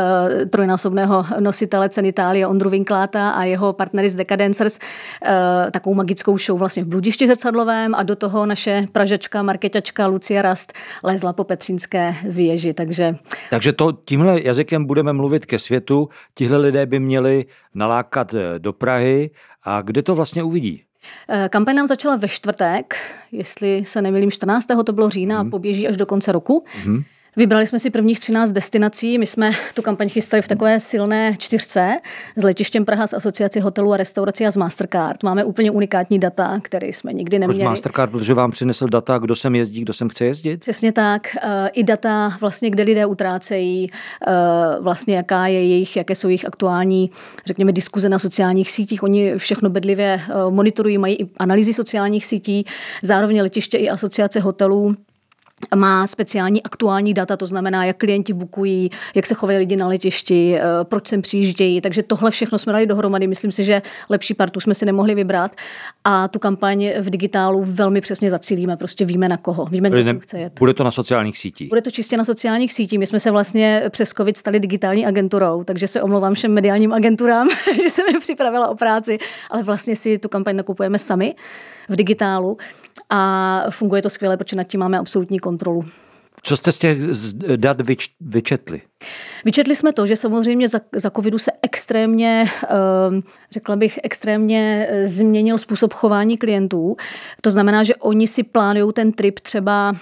trojnásobného 0.50 1.26
nositele 1.40 1.90
ceny 1.90 2.08
Itálie 2.08 2.48
Ondru 2.48 2.70
Vinkláta 2.70 3.30
a 3.30 3.44
jeho 3.44 3.74
partnery 3.74 4.10
z 4.10 4.16
Decadencers, 4.16 4.80
uh, 4.80 5.72
takovou 5.72 5.96
magickou 5.96 6.38
show 6.38 6.60
vlastně 6.60 6.84
v 6.84 6.88
Bludišti 6.88 7.28
zrcadlovém 7.28 7.96
a 7.96 8.04
do 8.04 8.16
toho 8.16 8.46
naše 8.46 8.88
pražečka, 8.92 9.44
marketačka 9.44 10.08
Lucia 10.08 10.42
Rast 10.42 10.74
lezla 11.04 11.34
po 11.34 11.44
Petřínské 11.44 12.16
věži. 12.24 12.74
Takže, 12.74 13.16
takže 13.50 13.74
to 13.74 13.92
tímhle 14.06 14.42
jazykem 14.44 14.86
budeme 14.86 15.14
mluvit 15.14 15.46
ke 15.46 15.60
světu. 15.60 16.10
Tihle 16.34 16.58
lidé 16.58 16.86
by 16.86 17.00
měli 17.00 17.46
nalákat 17.74 18.36
do 18.58 18.74
Prahy 18.74 19.30
a 19.64 19.82
kde 19.82 20.02
to 20.02 20.16
vlastně 20.16 20.44
uvidí? 20.44 20.85
Eh, 21.30 21.50
kampaň 21.50 21.76
nám 21.76 21.88
začala 21.88 22.16
ve 22.16 22.28
čtvrtek, 22.28 22.96
jestli 23.32 23.86
se 23.86 24.02
nemýlím, 24.02 24.32
14. 24.32 24.68
to 24.86 24.94
bylo 24.94 25.10
října 25.10 25.36
mm. 25.36 25.40
a 25.40 25.44
mhm. 25.44 25.52
poběží 25.52 25.88
až 25.88 25.98
do 25.98 26.06
konce 26.06 26.32
roku. 26.32 26.66
Mm. 26.86 27.04
Vybrali 27.38 27.66
jsme 27.66 27.80
si 27.80 27.90
prvních 27.90 28.20
13 28.20 28.52
destinací. 28.52 29.18
My 29.18 29.26
jsme 29.26 29.52
tu 29.74 29.82
kampaň 29.82 30.10
chystali 30.10 30.42
v 30.42 30.48
takové 30.48 30.80
silné 30.80 31.36
čtyřce 31.38 31.98
s 32.36 32.44
letištěm 32.44 32.86
Praha, 32.86 33.08
s 33.08 33.14
asociací 33.14 33.60
hotelů 33.60 33.94
a 33.94 33.98
restaurací 33.98 34.46
a 34.46 34.52
z 34.52 34.58
Mastercard. 34.58 35.24
Máme 35.24 35.44
úplně 35.44 35.72
unikátní 35.72 36.20
data, 36.20 36.60
které 36.62 36.88
jsme 36.88 37.14
nikdy 37.14 37.40
neměli. 37.40 37.60
Proč 37.60 37.70
Mastercard? 37.70 38.12
Protože 38.12 38.34
vám 38.34 38.52
přinesl 38.52 38.88
data, 38.88 39.18
kdo 39.18 39.36
sem 39.36 39.56
jezdí, 39.56 39.82
kdo 39.82 39.94
sem 39.94 40.10
chce 40.10 40.26
jezdit? 40.26 40.60
Přesně 40.60 40.92
tak. 40.92 41.36
Eh, 41.36 41.70
I 41.74 41.84
data, 41.84 42.38
vlastně, 42.42 42.70
kde 42.70 42.84
lidé 42.84 43.06
utrácejí, 43.06 43.92
eh, 44.28 44.32
vlastně 44.82 45.16
jaká 45.16 45.48
je 45.48 45.68
jejich, 45.68 45.96
jaké 45.96 46.16
jsou 46.16 46.28
jejich 46.28 46.46
aktuální, 46.46 47.12
řekněme, 47.46 47.72
diskuze 47.72 48.10
na 48.10 48.20
sociálních 48.20 48.72
sítích. 48.72 49.04
Oni 49.04 49.34
všechno 49.38 49.70
bedlivě 49.70 50.22
eh, 50.30 50.34
monitorují, 50.50 50.98
mají 50.98 51.16
i 51.16 51.30
analýzy 51.38 51.74
sociálních 51.74 52.26
sítí, 52.26 52.66
zároveň 53.04 53.42
letiště 53.42 53.78
i 53.78 53.90
asociace 53.90 54.40
hotelů 54.40 54.96
má 55.76 56.08
speciální 56.08 56.64
aktuální 56.64 57.14
data, 57.14 57.38
to 57.38 57.46
znamená, 57.46 57.86
jak 57.86 57.98
klienti 57.98 58.34
bukují, 58.34 58.90
jak 59.16 59.26
se 59.26 59.36
chovají 59.36 59.60
lidi 59.60 59.76
na 59.76 59.88
letišti, 59.88 60.56
eh, 60.56 60.62
proč 60.84 61.08
sem 61.08 61.22
přijíždějí. 61.22 61.82
Takže 61.82 62.04
tohle 62.04 62.32
všechno 62.32 62.58
jsme 62.58 62.74
dali 62.74 62.86
dohromady. 62.86 63.28
Myslím 63.28 63.52
si, 63.52 63.64
že 63.64 63.82
lepší 64.10 64.34
partu 64.34 64.60
jsme 64.60 64.74
si 64.74 64.86
nemohli 64.86 65.16
vybrat 65.16 65.52
a 66.04 66.28
tu 66.28 66.40
kampaň 66.40 66.90
v 67.00 67.10
digitálu 67.10 67.64
velmi 67.64 68.02
přesně 68.02 68.30
zacílíme. 68.30 68.78
Prostě 68.78 69.06
víme 69.06 69.30
na 69.30 69.38
koho, 69.38 69.66
víme, 69.66 69.90
kdo 69.90 70.04
sem 70.04 70.20
chce 70.20 70.40
jet. 70.40 70.60
Bude 70.60 70.74
to 70.74 70.84
na 70.84 70.92
sociálních 70.92 71.38
sítích? 71.38 71.70
Bude 71.70 71.82
to 71.82 71.92
čistě 71.92 72.18
na 72.18 72.24
sociálních 72.24 72.74
sítích. 72.74 73.00
My 73.00 73.08
jsme 73.08 73.20
se 73.20 73.32
vlastně 73.32 73.84
přes 73.90 74.10
COVID 74.10 74.38
stali 74.38 74.60
digitální 74.60 75.06
agenturou, 75.06 75.64
takže 75.64 75.88
se 75.88 76.02
omlouvám 76.02 76.34
všem 76.34 76.54
mediálním 76.54 76.94
agenturám, 76.94 77.48
že 77.84 77.90
jsem 77.90 78.06
je 78.14 78.20
připravila 78.20 78.68
o 78.68 78.76
práci, 78.76 79.18
ale 79.52 79.64
vlastně 79.64 79.96
si 79.96 80.18
tu 80.18 80.30
kampaň 80.30 80.56
nakupujeme 80.56 81.00
sami 81.00 81.36
v 81.90 81.96
digitálu 81.96 82.58
a 83.10 83.64
funguje 83.70 84.02
to 84.02 84.10
skvěle, 84.10 84.38
protože 84.38 84.56
nad 84.56 84.64
tím 84.64 84.80
máme 84.80 85.00
absolutní 85.00 85.40
kontrolu. 85.40 85.86
Co 86.44 86.58
jste 86.58 86.72
z 86.72 86.78
těch 86.78 86.98
dat 87.56 87.82
vyč, 87.82 88.10
vyčetli? 88.22 88.82
Vyčetli 89.46 89.76
jsme 89.76 89.94
to, 89.94 90.06
že 90.06 90.16
samozřejmě 90.16 90.70
za, 90.70 90.80
za 90.96 91.10
covidu 91.10 91.40
se 91.40 91.52
extrémně, 91.62 92.46
ehm, 92.70 93.24
řekla 93.52 93.76
bych, 93.76 94.00
extrémně 94.04 94.88
eh, 94.90 95.08
změnil 95.08 95.58
způsob 95.58 95.94
chování 95.94 96.38
klientů. 96.38 96.96
To 97.42 97.52
znamená, 97.52 97.84
že 97.84 97.96
oni 97.96 98.28
si 98.28 98.44
plánují 98.44 98.94
ten 98.94 99.12
trip 99.12 99.40
třeba 99.40 99.96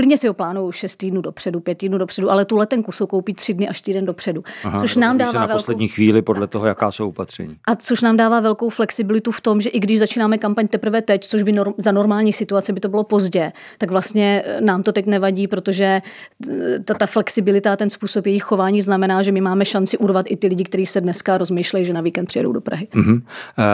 Klidně 0.00 0.18
si 0.18 0.28
ho 0.28 0.34
plánují 0.34 0.72
6 0.72 0.96
týdnů 0.96 1.20
dopředu, 1.20 1.60
5 1.60 1.78
týdnů 1.78 1.98
dopředu, 1.98 2.30
ale 2.30 2.44
tu 2.44 2.56
letenku 2.56 2.92
jsou 2.92 3.06
koupí 3.06 3.34
3 3.34 3.54
dny 3.54 3.68
až 3.68 3.82
týden 3.82 4.06
dopředu. 4.06 4.44
Aha, 4.64 4.80
což 4.80 4.96
nám 4.96 5.18
dává 5.18 5.32
na 5.32 5.46
velkou... 5.46 5.58
poslední 5.58 5.88
chvíli 5.88 6.22
podle 6.22 6.46
toho, 6.46 6.66
jaká 6.66 6.90
jsou 6.90 7.08
opatření. 7.08 7.56
A 7.64 7.76
což 7.76 8.02
nám 8.02 8.16
dává 8.16 8.40
velkou 8.40 8.68
flexibilitu 8.68 9.32
v 9.32 9.40
tom, 9.40 9.60
že 9.60 9.70
i 9.70 9.80
když 9.80 9.98
začínáme 9.98 10.38
kampaň 10.38 10.68
teprve 10.68 11.02
teď, 11.02 11.24
což 11.24 11.42
by 11.42 11.52
norm... 11.52 11.72
za 11.78 11.92
normální 11.92 12.32
situace 12.32 12.72
by 12.72 12.80
to 12.80 12.88
bylo 12.88 13.04
pozdě, 13.04 13.52
tak 13.78 13.90
vlastně 13.90 14.42
eh, 14.46 14.60
nám 14.60 14.82
to 14.82 14.92
teď 14.92 15.06
nevadí, 15.06 15.48
protože 15.48 16.02
eh, 16.50 16.78
ta, 16.78 16.94
ta 16.94 17.06
flexibilita, 17.06 17.76
ten 17.76 17.90
způsob 17.90 18.26
jejich 18.26 18.42
chování 18.42 18.80
znamená, 18.80 19.22
že 19.22 19.32
my 19.32 19.40
máme 19.40 19.64
šanci 19.64 19.98
urvat 19.98 20.26
i 20.28 20.36
ty 20.36 20.46
lidi, 20.46 20.64
kteří 20.64 20.86
se 20.86 21.00
dneska 21.00 21.38
rozmýšlejí, 21.38 21.84
že 21.84 21.92
na 21.92 22.00
víkend 22.00 22.26
přijedou 22.26 22.52
do 22.52 22.60
Prahy. 22.60 22.88
Uh, 22.96 23.12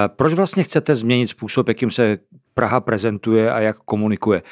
proč 0.07 0.35
vlastně 0.35 0.63
chcete 0.63 0.97
změnit 0.97 1.29
způsob, 1.29 1.69
jakým 1.69 1.91
se 1.91 2.19
Praha 2.55 2.81
prezentuje 2.81 3.53
a 3.53 3.61
jak 3.61 3.77
komunikuje? 3.77 4.43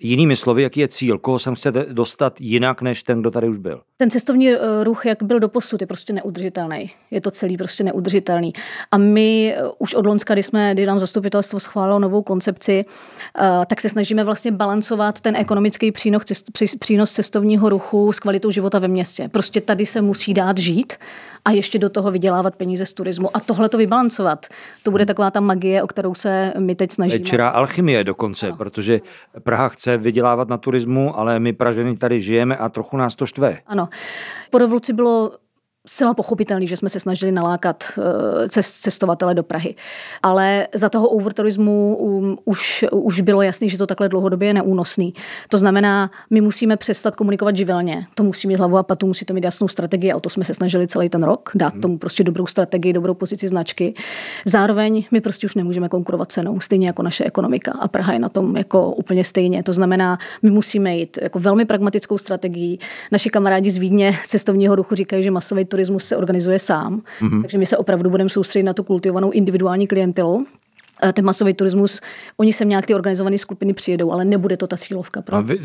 Jinými 0.00 0.36
slovy, 0.36 0.62
jaký 0.62 0.80
je 0.80 0.88
cíl? 0.88 1.18
Koho 1.18 1.38
sem 1.38 1.54
chcete 1.54 1.86
dostat 1.92 2.40
jinak, 2.40 2.82
než 2.82 3.02
ten, 3.02 3.20
kdo 3.20 3.30
tady 3.30 3.48
už 3.48 3.58
byl? 3.58 3.80
Ten 3.96 4.10
cestovní 4.10 4.50
eh, 4.50 4.58
ruch, 4.84 5.06
jak 5.06 5.22
byl 5.22 5.40
do 5.40 5.48
posud, 5.48 5.80
je 5.80 5.86
prostě 5.86 6.12
neudržitelný. 6.12 6.90
Je 7.10 7.20
to 7.20 7.30
celý 7.30 7.56
prostě 7.56 7.84
neudržitelný. 7.84 8.52
A 8.90 8.98
my 8.98 9.54
eh, 9.56 9.62
už 9.78 9.94
od 9.94 10.06
Lonska, 10.06 10.34
kdy 10.34 10.42
jsme, 10.42 10.74
kdy 10.74 10.86
nám 10.86 10.98
zastupitelstvo 10.98 11.60
schválilo 11.60 11.98
novou 11.98 12.22
koncepci, 12.22 12.84
eh, 13.38 13.66
tak 13.66 13.80
se 13.80 13.88
snažíme 13.88 14.24
vlastně 14.24 14.52
balancovat 14.52 15.20
ten 15.20 15.36
ekonomický 15.36 15.92
přínos, 15.92 16.22
přínos 16.78 17.12
cestovního 17.12 17.68
ruchu 17.68 18.12
s 18.12 18.20
kvalitou 18.20 18.50
života 18.50 18.78
ve 18.78 18.88
městě. 18.88 19.28
Prostě 19.28 19.60
tady 19.60 19.86
se 19.86 20.02
musí 20.02 20.34
dát 20.34 20.58
žít 20.58 20.92
a 21.48 21.50
ještě 21.50 21.78
do 21.78 21.88
toho 21.88 22.10
vydělávat 22.10 22.56
peníze 22.56 22.86
z 22.86 22.92
turismu 22.92 23.36
a 23.36 23.40
tohle 23.40 23.68
to 23.68 23.78
vybalancovat. 23.78 24.46
To 24.82 24.90
bude 24.90 25.06
taková 25.06 25.30
ta 25.30 25.40
magie, 25.40 25.82
o 25.82 25.86
kterou 25.86 26.14
se 26.14 26.52
my 26.58 26.74
teď 26.74 26.92
snažíme. 26.92 27.24
Čirá 27.24 27.48
alchymie 27.48 28.04
dokonce, 28.04 28.46
ano. 28.46 28.56
protože 28.56 29.00
Praha 29.42 29.68
chce 29.68 29.96
vydělávat 29.96 30.48
na 30.48 30.58
turismu, 30.58 31.18
ale 31.18 31.40
my 31.40 31.52
Praženi 31.52 31.96
tady 31.96 32.22
žijeme 32.22 32.56
a 32.56 32.68
trochu 32.68 32.96
nás 32.96 33.16
to 33.16 33.26
štve. 33.26 33.58
Ano. 33.66 33.88
Po 34.50 34.58
revoluci 34.58 34.92
bylo 34.92 35.32
zcela 35.88 36.14
pochopitelný, 36.14 36.66
že 36.66 36.76
jsme 36.76 36.88
se 36.88 37.00
snažili 37.00 37.32
nalákat 37.32 37.84
eh, 37.98 38.62
cestovatele 38.62 39.34
do 39.34 39.42
Prahy. 39.42 39.74
Ale 40.22 40.68
za 40.74 40.88
toho 40.88 41.08
overturismu 41.08 41.96
um, 41.96 42.38
už, 42.44 42.84
už 42.92 43.20
bylo 43.20 43.42
jasný, 43.42 43.68
že 43.68 43.78
to 43.78 43.86
takhle 43.86 44.08
dlouhodobě 44.08 44.48
je 44.48 44.54
neúnosný. 44.54 45.14
To 45.48 45.58
znamená, 45.58 46.10
my 46.30 46.40
musíme 46.40 46.76
přestat 46.76 47.16
komunikovat 47.16 47.56
živelně. 47.56 48.06
To 48.14 48.22
musí 48.22 48.48
mít 48.48 48.56
hlavu 48.56 48.76
a 48.76 48.82
patu, 48.82 49.06
musí 49.06 49.24
to 49.24 49.34
mít 49.34 49.44
jasnou 49.44 49.68
strategii 49.68 50.12
a 50.12 50.16
o 50.16 50.20
to 50.20 50.28
jsme 50.28 50.44
se 50.44 50.54
snažili 50.54 50.86
celý 50.86 51.08
ten 51.08 51.22
rok, 51.22 51.50
dát 51.54 51.72
hmm. 51.72 51.82
tomu 51.82 51.98
prostě 51.98 52.24
dobrou 52.24 52.46
strategii, 52.46 52.92
dobrou 52.92 53.14
pozici 53.14 53.48
značky. 53.48 53.94
Zároveň 54.46 55.04
my 55.10 55.20
prostě 55.20 55.46
už 55.46 55.54
nemůžeme 55.54 55.88
konkurovat 55.88 56.32
cenou, 56.32 56.60
stejně 56.60 56.86
jako 56.86 57.02
naše 57.02 57.24
ekonomika 57.24 57.72
a 57.72 57.88
Praha 57.88 58.12
je 58.12 58.18
na 58.18 58.28
tom 58.28 58.56
jako 58.56 58.92
úplně 58.92 59.24
stejně. 59.24 59.62
To 59.62 59.72
znamená, 59.72 60.18
my 60.42 60.50
musíme 60.50 60.96
jít 60.96 61.18
jako 61.22 61.38
velmi 61.38 61.64
pragmatickou 61.64 62.18
strategii. 62.18 62.78
Naši 63.12 63.30
kamarádi 63.30 63.70
z 63.70 63.76
Vídně 63.76 64.12
cestovního 64.24 64.76
ruchu 64.76 64.94
říkají, 64.94 65.22
že 65.22 65.30
masový 65.30 65.64
turismus 65.78 66.04
se 66.04 66.16
organizuje 66.16 66.58
sám. 66.58 67.02
Mm-hmm. 67.20 67.40
Takže 67.42 67.58
my 67.58 67.66
se 67.66 67.76
opravdu 67.76 68.10
budeme 68.10 68.30
soustředit 68.30 68.64
na 68.64 68.74
tu 68.74 68.82
kultivovanou 68.82 69.30
individuální 69.30 69.86
klientelu. 69.86 70.46
Eh, 71.02 71.12
ten 71.12 71.24
masový 71.24 71.54
turismus, 71.54 72.00
oni 72.36 72.52
sem 72.52 72.68
nějak 72.68 72.86
ty 72.86 72.94
organizované 72.94 73.38
skupiny 73.38 73.74
přijedou, 73.74 74.12
ale 74.12 74.24
nebude 74.24 74.56
to 74.56 74.66
ta 74.66 74.76
cílovka. 74.76 75.22
Pro 75.22 75.42
vy, 75.42 75.56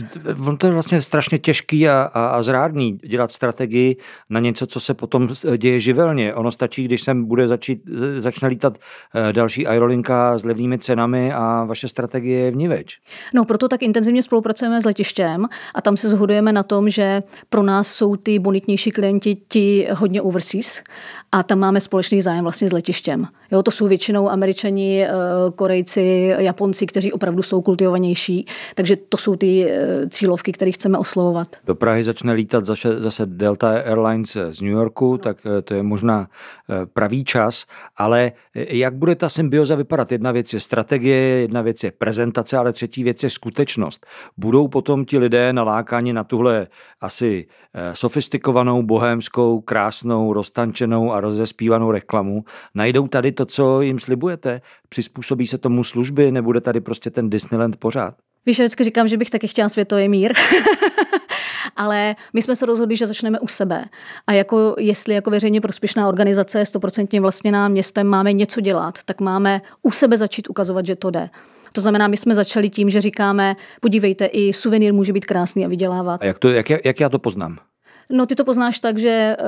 on 0.48 0.58
to 0.58 0.68
je 0.68 0.74
vlastně 0.74 1.02
strašně 1.02 1.40
těžký 1.40 1.90
a, 1.90 2.02
a, 2.14 2.26
a 2.26 2.42
zrádný 2.42 2.98
dělat 3.08 3.32
strategii 3.32 3.98
na 4.30 4.40
něco, 4.40 4.68
co 4.68 4.80
se 4.80 4.94
potom 4.94 5.30
děje 5.58 5.80
živelně. 5.80 6.34
Ono 6.34 6.52
stačí, 6.52 6.84
když 6.86 7.02
sem 7.02 7.26
bude 7.26 7.48
začít, 7.48 7.82
začne 8.18 8.48
lítat 8.48 8.78
eh, 9.16 9.34
další 9.34 9.68
aerolinka 9.68 10.38
s 10.38 10.46
levnými 10.46 10.78
cenami 10.78 11.34
a 11.34 11.64
vaše 11.64 11.88
strategie 11.88 12.40
je 12.40 12.52
vniveč. 12.52 13.00
No, 13.34 13.46
proto 13.46 13.68
tak 13.68 13.84
intenzivně 13.84 14.24
spolupracujeme 14.24 14.82
s 14.82 14.86
letištěm 14.86 15.46
a 15.76 15.82
tam 15.82 15.98
se 15.98 16.10
zhodujeme 16.10 16.54
na 16.54 16.64
tom, 16.64 16.90
že 16.90 17.24
pro 17.50 17.64
nás 17.64 17.88
jsou 17.88 18.16
ty 18.16 18.40
bonitnější 18.40 18.92
klienti 18.92 19.38
ti 19.48 19.88
hodně 19.92 20.22
overseas 20.22 20.84
a 21.32 21.44
tam 21.44 21.60
máme 21.60 21.82
společný 21.82 22.22
zájem 22.22 22.44
vlastně 22.44 22.70
s 22.70 22.74
letištěm. 22.74 23.28
Jo, 23.52 23.64
to 23.64 23.72
jsou 23.72 23.88
většinou 23.88 24.30
američani, 24.30 25.04
eh, 25.04 25.10
Korejci, 25.56 26.34
Japonci, 26.38 26.86
kteří 26.86 27.12
opravdu 27.12 27.42
jsou 27.42 27.62
kultivovanější, 27.62 28.46
takže 28.76 28.96
to 28.96 29.18
jsou 29.18 29.36
ty 29.36 29.72
eh, 29.72 30.10
cílovky, 30.10 30.52
které 30.52 30.72
chceme 30.72 30.98
oslovovat. 30.98 31.48
Do 31.66 31.76
Prahy 31.76 32.04
začne 32.04 32.34
lítat 32.34 32.66
zase, 32.66 33.02
zase 33.02 33.26
Delta 33.26 33.70
Airlines 33.70 34.38
z 34.50 34.62
New 34.62 34.72
Yorku, 34.72 35.12
no. 35.12 35.18
tak 35.18 35.38
eh, 35.46 35.62
to 35.62 35.74
je 35.74 35.84
možná 35.84 36.28
pravý 36.94 37.24
čas, 37.24 37.66
ale 37.98 38.32
jak 38.56 38.96
bude 38.96 39.16
ta 39.16 39.30
symbioza 39.30 39.76
vypadat? 39.76 40.12
Jedna 40.12 40.32
věc 40.32 40.54
je 40.54 40.60
strategie, 40.60 41.18
jedna 41.18 41.62
věc 41.62 41.84
je 41.84 41.92
prezentace, 41.92 42.58
ale 42.58 42.74
třetí 42.74 43.04
věc 43.04 43.24
je 43.24 43.30
skutečnost. 43.30 44.06
Budou 44.38 44.68
potom 44.68 45.06
ti 45.06 45.18
lidé 45.18 45.54
nalákáni 45.54 46.14
na 46.14 46.24
tuhle 46.24 46.68
asi 47.02 47.46
sofistikovanou, 47.94 48.84
bohémskou, 48.84 49.62
krásnou, 49.62 50.34
roztančenou 50.34 51.14
a 51.14 51.20
rozespívanou 51.20 51.92
reklamu, 51.92 52.44
najdou 52.76 53.08
tady 53.08 53.32
to, 53.32 53.46
co 53.46 53.82
jim 53.82 54.00
slibujete, 54.00 54.62
přizpůsobí 55.14 55.48
se 55.48 55.58
tomu 55.58 55.84
služby, 55.84 56.32
nebude 56.32 56.62
tady 56.62 56.82
prostě 56.82 57.10
ten 57.10 57.30
Disneyland 57.30 57.78
pořád? 57.78 58.16
Víš, 58.46 58.60
vždycky 58.60 58.84
říkám, 58.84 59.08
že 59.08 59.18
bych 59.18 59.30
taky 59.30 59.48
chtěla 59.48 59.70
světový 59.70 60.10
mír. 60.10 60.34
ale 61.76 62.16
my 62.34 62.42
jsme 62.42 62.56
se 62.56 62.66
rozhodli, 62.66 62.96
že 62.96 63.08
začneme 63.08 63.40
u 63.40 63.48
sebe. 63.48 63.86
A 64.28 64.34
jako 64.34 64.76
jestli 64.80 65.14
jako 65.14 65.30
veřejně 65.30 65.62
prospěšná 65.62 66.08
organizace, 66.08 66.66
stoprocentně 66.66 67.22
nám 67.52 67.72
městem 67.72 68.08
máme 68.08 68.34
něco 68.34 68.62
dělat, 68.62 69.04
tak 69.06 69.22
máme 69.22 69.62
u 69.82 69.92
sebe 69.92 70.18
začít 70.18 70.50
ukazovat, 70.50 70.86
že 70.86 70.96
to 70.96 71.12
jde. 71.12 71.30
To 71.72 71.82
znamená, 71.82 72.08
my 72.08 72.18
jsme 72.18 72.36
začali 72.36 72.70
tím, 72.70 72.90
že 72.90 73.02
říkáme, 73.02 73.56
podívejte, 73.82 74.26
i 74.26 74.54
suvenýr 74.54 74.94
může 74.94 75.14
být 75.14 75.26
krásný 75.26 75.66
a 75.66 75.68
vydělávat. 75.68 76.22
A 76.22 76.26
jak, 76.26 76.40
to, 76.40 76.50
jak, 76.50 76.70
jak 76.70 77.00
já 77.00 77.10
to 77.10 77.20
poznám? 77.20 77.58
No 78.14 78.26
ty 78.26 78.36
to 78.36 78.46
poznáš 78.46 78.80
tak, 78.80 78.98
že 78.98 79.10
eh, 79.10 79.44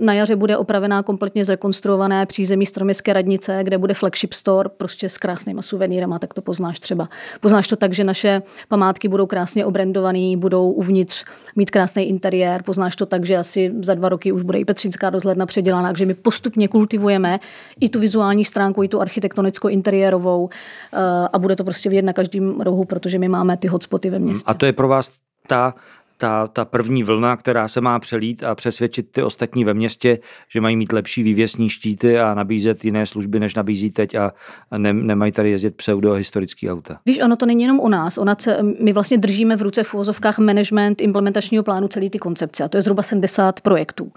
na 0.00 0.12
jaře 0.12 0.36
bude 0.36 0.56
opravená 0.56 1.02
kompletně 1.02 1.44
zrekonstruované 1.44 2.26
přízemí 2.26 2.66
stroměstské 2.66 3.12
radnice, 3.12 3.60
kde 3.62 3.78
bude 3.78 3.94
flagship 3.94 4.32
store 4.32 4.68
prostě 4.68 5.08
s 5.08 5.18
krásnýma 5.18 5.62
suvenýrama, 5.62 6.18
tak 6.18 6.34
to 6.34 6.42
poznáš 6.42 6.80
třeba. 6.80 7.08
Poznáš 7.40 7.68
to 7.68 7.76
tak, 7.76 7.92
že 7.92 8.04
naše 8.04 8.42
památky 8.68 9.08
budou 9.08 9.26
krásně 9.26 9.66
obrendované, 9.66 10.36
budou 10.36 10.70
uvnitř 10.70 11.24
mít 11.56 11.70
krásný 11.70 12.02
interiér, 12.02 12.62
poznáš 12.62 12.96
to 12.96 13.06
tak, 13.06 13.24
že 13.24 13.36
asi 13.36 13.74
za 13.82 13.94
dva 13.94 14.08
roky 14.08 14.32
už 14.32 14.42
bude 14.42 14.58
i 14.58 14.64
Petřínská 14.64 15.10
rozhledna 15.10 15.46
předělána, 15.46 15.88
takže 15.88 16.06
my 16.06 16.14
postupně 16.14 16.68
kultivujeme 16.68 17.40
i 17.80 17.88
tu 17.88 18.00
vizuální 18.00 18.44
stránku, 18.44 18.82
i 18.82 18.88
tu 18.88 19.00
architektonickou 19.00 19.68
interiérovou 19.68 20.48
eh, 20.92 20.98
a 21.32 21.38
bude 21.38 21.56
to 21.56 21.64
prostě 21.64 21.88
vidět 21.88 22.04
na 22.04 22.12
každém 22.12 22.60
rohu, 22.60 22.84
protože 22.84 23.18
my 23.18 23.28
máme 23.28 23.56
ty 23.56 23.68
hotspoty 23.68 24.10
ve 24.10 24.18
městě. 24.18 24.50
A 24.50 24.54
to 24.54 24.66
je 24.66 24.72
pro 24.72 24.88
vás 24.88 25.12
ta 25.46 25.74
ta, 26.18 26.46
ta 26.46 26.64
první 26.64 27.02
vlna, 27.02 27.36
která 27.36 27.68
se 27.68 27.80
má 27.80 27.98
přelít 27.98 28.44
a 28.44 28.54
přesvědčit 28.54 29.12
ty 29.12 29.22
ostatní 29.22 29.64
ve 29.64 29.74
městě, 29.74 30.18
že 30.48 30.60
mají 30.60 30.76
mít 30.76 30.92
lepší 30.92 31.22
vývěsní 31.22 31.70
štíty 31.70 32.18
a 32.18 32.34
nabízet 32.34 32.84
jiné 32.84 33.06
služby, 33.06 33.40
než 33.40 33.54
nabízí 33.54 33.90
teď 33.90 34.14
a, 34.14 34.32
ne, 34.76 34.92
nemají 34.92 35.32
tady 35.32 35.50
jezdit 35.50 35.76
pseudohistorický 35.76 36.70
auta. 36.70 36.98
Víš, 37.06 37.20
ono 37.20 37.36
to 37.36 37.46
není 37.46 37.62
jenom 37.62 37.80
u 37.80 37.88
nás. 37.88 38.18
Ona 38.18 38.34
ce, 38.34 38.58
my 38.80 38.92
vlastně 38.92 39.18
držíme 39.18 39.56
v 39.56 39.62
ruce 39.62 39.84
v 39.84 39.94
úvozovkách 39.94 40.38
management 40.38 41.00
implementačního 41.00 41.64
plánu 41.64 41.88
celý 41.88 42.10
ty 42.10 42.18
koncepce 42.18 42.64
a 42.64 42.68
to 42.68 42.78
je 42.78 42.82
zhruba 42.82 43.02
70 43.02 43.60
projektů. 43.60 44.12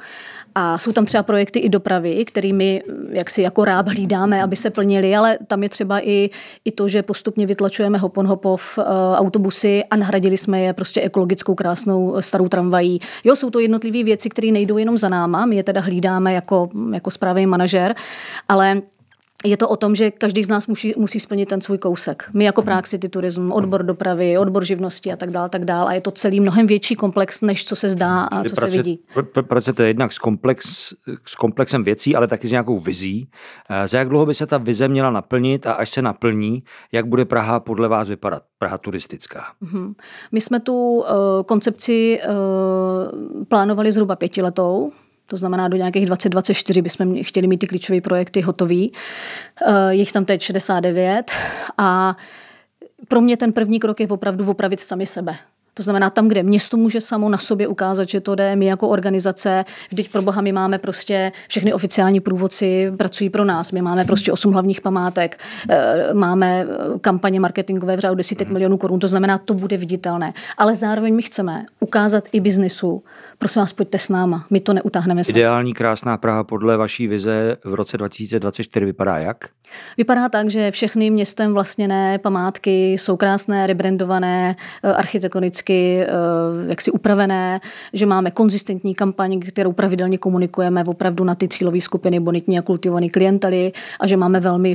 A 0.55 0.77
jsou 0.77 0.91
tam 0.91 1.05
třeba 1.05 1.23
projekty 1.23 1.59
i 1.59 1.69
dopravy, 1.69 2.25
kterými 2.25 2.81
jak 3.09 3.29
si 3.29 3.41
jako 3.41 3.65
ráb 3.65 3.87
hlídáme, 3.87 4.43
aby 4.43 4.55
se 4.55 4.69
plnili, 4.69 5.15
ale 5.15 5.37
tam 5.47 5.63
je 5.63 5.69
třeba 5.69 5.99
i, 5.99 6.29
i 6.65 6.71
to, 6.71 6.87
že 6.87 7.03
postupně 7.03 7.45
vytlačujeme 7.45 7.97
Hopon 7.97 8.27
Hopov 8.27 8.77
uh, 8.77 8.83
autobusy 9.15 9.83
a 9.91 9.95
nahradili 9.95 10.37
jsme 10.37 10.61
je 10.61 10.73
prostě 10.73 11.01
ekologickou 11.01 11.55
krásnou 11.55 11.88
eh, 11.89 12.21
starou 12.21 12.47
tramvají. 12.47 12.99
Jo, 13.23 13.35
jsou 13.35 13.49
to 13.49 13.59
jednotlivé 13.59 14.03
věci, 14.03 14.29
které 14.29 14.51
nejdou 14.51 14.77
jenom 14.77 14.97
za 14.97 15.09
náma, 15.09 15.45
my 15.45 15.55
je 15.55 15.63
teda 15.63 15.81
hlídáme 15.81 16.33
jako, 16.33 16.69
jako 16.93 17.11
správný 17.11 17.45
manažer, 17.45 17.95
ale 18.49 18.81
je 19.45 19.57
to 19.57 19.69
o 19.69 19.77
tom, 19.77 19.95
že 19.95 20.11
každý 20.11 20.43
z 20.43 20.49
nás 20.49 20.67
musí, 20.67 20.93
musí 20.97 21.19
splnit 21.19 21.49
ten 21.49 21.61
svůj 21.61 21.77
kousek. 21.77 22.29
My 22.33 22.43
jako 22.43 22.61
Prague 22.61 22.87
City 22.87 23.09
Tourism, 23.09 23.51
odbor 23.51 23.83
dopravy, 23.83 24.37
odbor 24.37 24.65
živnosti 24.65 25.11
a 25.11 25.15
tak 25.15 25.31
dále, 25.31 25.49
tak 25.49 25.65
dále. 25.65 25.89
A 25.89 25.93
je 25.93 26.01
to 26.01 26.11
celý 26.11 26.39
mnohem 26.39 26.67
větší 26.67 26.95
komplex, 26.95 27.41
než 27.41 27.65
co 27.65 27.75
se 27.75 27.89
zdá 27.89 28.21
a 28.21 28.43
co 28.43 28.55
se 28.55 28.69
vidí. 28.69 28.99
Pracujete 29.47 29.87
jednak 29.87 30.13
s, 30.13 30.19
komplex, 30.19 30.93
s 31.25 31.35
komplexem 31.35 31.83
věcí, 31.83 32.15
ale 32.15 32.27
taky 32.27 32.47
s 32.47 32.51
nějakou 32.51 32.79
vizí. 32.79 33.29
Eh, 33.69 33.87
za 33.87 33.97
jak 33.97 34.09
dlouho 34.09 34.25
by 34.25 34.33
se 34.33 34.45
ta 34.45 34.57
vize 34.57 34.87
měla 34.87 35.11
naplnit 35.11 35.67
a 35.67 35.71
až 35.71 35.89
se 35.89 36.01
naplní, 36.01 36.63
jak 36.91 37.07
bude 37.07 37.25
Praha 37.25 37.59
podle 37.59 37.87
vás 37.87 38.09
vypadat? 38.09 38.43
Praha 38.57 38.77
turistická. 38.77 39.43
Mm-hmm. 39.63 39.93
My 40.31 40.41
jsme 40.41 40.59
tu 40.59 40.97
uh, 40.97 41.05
koncepci 41.45 42.19
uh, 42.27 43.43
plánovali 43.45 43.91
zhruba 43.91 44.15
pětiletou. 44.15 44.91
To 45.29 45.37
znamená, 45.37 45.67
do 45.67 45.77
nějakých 45.77 46.05
2024 46.05 46.81
bychom 46.81 47.23
chtěli 47.23 47.47
mít 47.47 47.57
ty 47.57 47.67
klíčové 47.67 48.01
projekty 48.01 48.41
hotový. 48.41 48.93
Eh, 49.65 49.89
je 49.89 49.95
jich 49.95 50.11
tam 50.11 50.25
teď 50.25 50.41
69 50.41 51.31
a 51.77 52.17
pro 53.07 53.21
mě 53.21 53.37
ten 53.37 53.53
první 53.53 53.79
krok 53.79 53.99
je 53.99 54.07
opravdu 54.07 54.51
opravit 54.51 54.79
sami 54.79 55.05
sebe. 55.05 55.35
To 55.79 55.83
znamená 55.83 56.09
tam, 56.09 56.27
kde 56.27 56.43
město 56.43 56.77
může 56.77 57.01
samo 57.01 57.29
na 57.29 57.37
sobě 57.37 57.67
ukázat, 57.67 58.09
že 58.09 58.21
to 58.21 58.35
jde, 58.35 58.55
my 58.55 58.65
jako 58.65 58.87
organizace, 58.87 59.65
vždyť 59.89 60.11
pro 60.11 60.21
boha 60.21 60.41
my 60.41 60.51
máme 60.51 60.77
prostě 60.77 61.31
všechny 61.47 61.73
oficiální 61.73 62.19
průvodci 62.19 62.91
pracují 62.97 63.29
pro 63.29 63.45
nás, 63.45 63.71
my 63.71 63.81
máme 63.81 64.05
prostě 64.05 64.31
osm 64.31 64.53
hlavních 64.53 64.81
památek, 64.81 65.39
eh, 65.69 66.13
máme 66.13 66.65
eh, 66.69 66.99
kampaně 67.01 67.39
marketingové 67.39 67.97
v 67.97 67.99
řádu 67.99 68.15
desítek 68.15 68.47
mhm. 68.47 68.53
milionů 68.53 68.77
korun, 68.77 68.99
to 68.99 69.07
znamená, 69.07 69.37
to 69.37 69.53
bude 69.53 69.77
viditelné. 69.77 70.33
Ale 70.57 70.75
zároveň 70.75 71.15
my 71.15 71.21
chceme 71.21 71.65
ukázat 71.79 72.23
i 72.31 72.39
biznisu, 72.39 73.03
prosím 73.37 73.59
vás, 73.59 73.73
pojďte 73.73 73.99
s 73.99 74.09
náma, 74.09 74.45
my 74.49 74.59
to 74.59 74.73
neutáhneme 74.73 75.23
sami. 75.23 75.39
Ideální 75.39 75.73
krásná 75.73 76.17
Praha 76.17 76.43
podle 76.43 76.77
vaší 76.77 77.07
vize 77.07 77.57
v 77.63 77.73
roce 77.73 77.97
2024 77.97 78.85
vypadá 78.85 79.17
jak? 79.17 79.37
Vypadá 79.97 80.29
tak, 80.29 80.49
že 80.49 80.71
všechny 80.71 81.09
městem 81.09 81.53
vlastněné 81.53 82.17
památky 82.17 82.93
jsou 82.93 83.17
krásné, 83.17 83.67
rebrandované, 83.67 84.55
eh, 84.83 84.93
architektonicky 84.93 85.68
eh, 85.73 86.07
jaksi 86.67 86.91
upravené, 86.91 87.59
že 87.93 88.05
máme 88.05 88.31
konzistentní 88.31 88.95
kampaň, 88.95 89.39
kterou 89.39 89.71
pravidelně 89.71 90.17
komunikujeme 90.17 90.83
opravdu 90.83 91.23
na 91.23 91.35
ty 91.35 91.47
cílové 91.47 91.81
skupiny 91.81 92.19
bonitní 92.19 92.59
a 92.59 92.61
kultivované 92.61 93.09
klientely 93.09 93.71
a 93.99 94.07
že 94.07 94.17
máme 94.17 94.39
velmi 94.39 94.73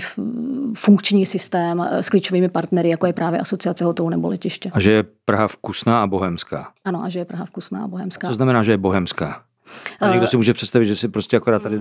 funkční 0.76 1.26
systém 1.26 1.80
eh, 1.80 2.02
s 2.02 2.08
klíčovými 2.08 2.48
partnery, 2.48 2.88
jako 2.88 3.06
je 3.06 3.12
právě 3.12 3.40
asociace 3.40 3.84
hotelů 3.84 4.08
nebo 4.08 4.28
letiště. 4.28 4.70
A 4.72 4.80
že 4.80 4.92
je 4.92 5.04
Praha 5.24 5.48
vkusná 5.48 6.02
a 6.02 6.06
bohemská. 6.06 6.68
Ano, 6.84 7.04
a 7.04 7.08
že 7.08 7.18
je 7.18 7.24
Praha 7.24 7.44
vkusná 7.44 7.84
a 7.84 7.88
bohemská. 7.88 8.28
Co 8.28 8.34
znamená, 8.34 8.62
že 8.62 8.72
je 8.72 8.78
bohemská? 8.78 9.42
A 10.00 10.10
někdo 10.10 10.26
si 10.26 10.36
může 10.36 10.54
představit, 10.54 10.86
že 10.86 10.96
si 10.96 11.08
prostě 11.08 11.36
akorát 11.36 11.62
tady, 11.62 11.80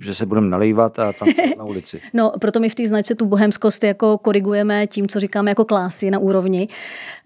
že 0.00 0.14
se 0.14 0.26
budeme 0.26 0.48
nalejvat 0.48 0.98
a 0.98 1.12
tam 1.12 1.28
na 1.58 1.64
ulici. 1.64 2.00
No, 2.14 2.32
proto 2.40 2.60
my 2.60 2.68
v 2.68 2.74
té 2.74 2.86
značce 2.86 3.14
tu 3.14 3.26
bohemskost 3.26 3.84
jako 3.84 4.18
korigujeme 4.18 4.86
tím, 4.86 5.08
co 5.08 5.20
říkáme 5.20 5.50
jako 5.50 5.64
klásy 5.64 6.10
na 6.10 6.18
úrovni. 6.18 6.68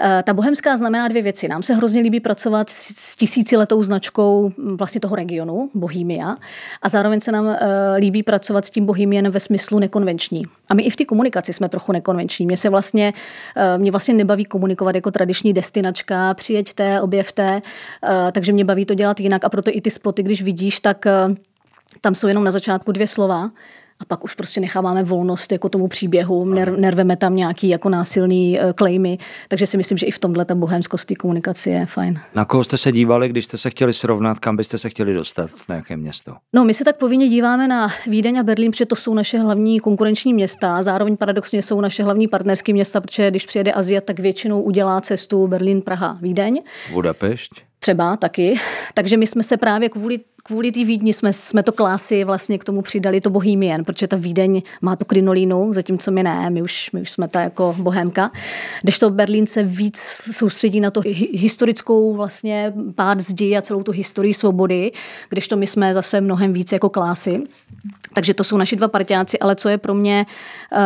Eh, 0.01 0.23
ta 0.27 0.35
bohemská 0.35 0.77
znamená 0.77 1.09
dvě 1.09 1.23
věci. 1.23 1.49
Nám 1.49 1.63
se 1.63 1.75
hrozně 1.75 2.01
líbí 2.01 2.21
pracovat 2.21 2.71
s 2.71 3.17
tisíciletou 3.17 3.83
značkou 3.83 4.53
vlastně 4.79 5.01
toho 5.01 5.17
regionu, 5.17 5.71
Bohemia, 5.75 6.37
a 6.83 6.89
zároveň 6.89 7.21
se 7.21 7.33
nám 7.33 7.49
eh, 7.49 7.59
líbí 7.97 8.23
pracovat 8.23 8.65
s 8.65 8.71
tím 8.71 8.87
Bohemien 8.87 9.29
ve 9.29 9.41
smyslu 9.41 9.79
nekonvenční. 9.79 10.45
A 10.75 10.77
my 10.77 10.83
i 10.83 10.91
v 10.91 10.97
té 10.97 11.05
komunikaci 11.05 11.53
jsme 11.53 11.69
trochu 11.69 11.93
nekonvenční. 11.93 12.47
Mě 12.47 12.57
se 12.57 12.69
vlastně, 12.69 13.13
eh, 13.57 13.79
mě 13.79 13.91
vlastně 13.91 14.15
nebaví 14.15 14.45
komunikovat 14.45 14.95
jako 14.95 15.11
tradiční 15.11 15.53
destinačka, 15.53 16.35
přijeďte, 16.35 17.01
objevte, 17.01 17.63
takže 18.33 18.53
mě 18.53 18.65
baví 18.65 18.85
to 18.85 18.95
dělat 18.95 19.21
jinak 19.21 19.45
a 19.45 19.49
proto 19.49 19.71
i 19.75 19.81
ty 19.81 19.91
spoty, 19.91 20.23
když 20.23 20.43
vidíš, 20.43 20.81
tak 20.81 21.07
eh, 21.07 21.13
tam 22.01 22.15
jsou 22.15 22.29
jenom 22.29 22.45
na 22.45 22.51
začátku 22.51 22.93
dvě 22.93 23.07
slova 23.07 23.51
a 24.01 24.05
pak 24.05 24.25
už 24.25 24.35
prostě 24.35 24.61
necháváme 24.61 25.03
volnost 25.03 25.53
jako 25.53 25.69
tomu 25.69 25.89
příběhu, 25.89 26.45
ner, 26.45 26.79
nerveme 26.79 27.17
tam 27.17 27.37
nějaký 27.37 27.69
jako 27.69 27.89
násilný 27.89 28.59
uh, 28.59 28.73
claimy, 28.73 29.19
takže 29.49 29.67
si 29.67 29.77
myslím, 29.77 29.99
že 29.99 30.07
i 30.07 30.11
v 30.11 30.19
tomhle 30.19 30.45
ta 30.45 30.55
bohemskost 30.55 31.09
té 31.09 31.15
komunikace 31.15 31.71
je 31.71 31.87
fajn. 31.87 32.21
Na 32.35 32.45
koho 32.45 32.65
jste 32.65 32.79
se 32.79 32.93
dívali, 32.93 33.29
když 33.29 33.45
jste 33.45 33.59
se 33.59 33.71
chtěli 33.71 33.93
srovnat, 33.93 34.39
kam 34.39 34.57
byste 34.57 34.79
se 34.79 34.89
chtěli 34.89 35.15
dostat, 35.15 35.51
na 35.69 35.77
jaké 35.77 35.97
město? 35.97 36.35
No, 36.53 36.65
my 36.65 36.75
se 36.75 36.85
tak 36.85 36.97
povinně 36.97 37.29
díváme 37.29 37.69
na 37.69 37.89
Vídeň 38.07 38.39
a 38.39 38.43
Berlín, 38.43 38.71
protože 38.71 38.87
to 38.87 38.97
jsou 38.97 39.15
naše 39.15 39.39
hlavní 39.39 39.81
konkurenční 39.81 40.35
města, 40.35 40.83
zároveň 40.83 41.17
paradoxně 41.17 41.63
jsou 41.63 41.81
naše 41.81 42.05
hlavní 42.05 42.29
partnerské 42.29 42.73
města, 42.73 43.01
protože 43.01 43.31
když 43.31 43.47
přijede 43.47 43.73
Azia, 43.73 44.01
tak 44.01 44.19
většinou 44.19 44.63
udělá 44.63 45.01
cestu 45.01 45.47
Berlín, 45.47 45.83
Praha, 45.83 46.19
Vídeň. 46.21 46.63
Budapešť? 46.93 47.53
třeba 47.85 48.17
taky. 48.17 48.55
Takže 48.95 49.17
my 49.17 49.27
jsme 49.27 49.43
se 49.43 49.57
právě 49.57 49.89
kvůli 49.89 50.21
kvůli 50.47 50.73
té 50.73 50.85
Vídni 50.85 51.13
jsme, 51.13 51.33
jsme 51.33 51.63
to 51.63 51.73
klásy 51.73 52.25
vlastně 52.25 52.59
k 52.59 52.65
tomu 52.65 52.83
přidali 52.83 53.21
to 53.21 53.31
Bohemian, 53.31 53.85
protože 53.85 54.09
ta 54.09 54.17
Vídeň 54.17 54.63
má 54.81 54.97
tu 54.97 55.05
krinolínu, 55.05 55.73
zatímco 55.73 56.11
my 56.11 56.23
ne, 56.23 56.51
my 56.51 56.63
už, 56.63 56.91
my 56.93 57.01
už 57.01 57.11
jsme 57.11 57.29
ta 57.29 57.41
jako 57.41 57.77
bohémka. 57.79 58.31
Když 58.83 58.99
to 58.99 59.11
Berlín 59.11 59.47
se 59.47 59.63
víc 59.63 59.97
soustředí 60.33 60.81
na 60.81 60.91
to 60.91 61.01
historickou 61.33 62.15
vlastně 62.15 62.73
pád 62.95 63.21
zdi 63.21 63.57
a 63.57 63.63
celou 63.63 63.83
tu 63.83 63.93
historii 63.93 64.35
svobody, 64.35 64.93
když 65.29 65.49
to 65.49 65.57
my 65.57 65.67
jsme 65.67 65.95
zase 65.95 66.21
mnohem 66.21 66.53
víc 66.53 66.73
jako 66.73 66.89
klásy. 66.89 67.43
Takže 68.15 68.35
to 68.35 68.45
jsou 68.45 68.57
naši 68.57 68.77
dva 68.77 68.89
partiáci, 68.89 69.39
ale 69.39 69.57
co 69.57 69.69
je 69.69 69.79
pro 69.79 69.95
mě 69.95 70.27
uh, 70.73 70.79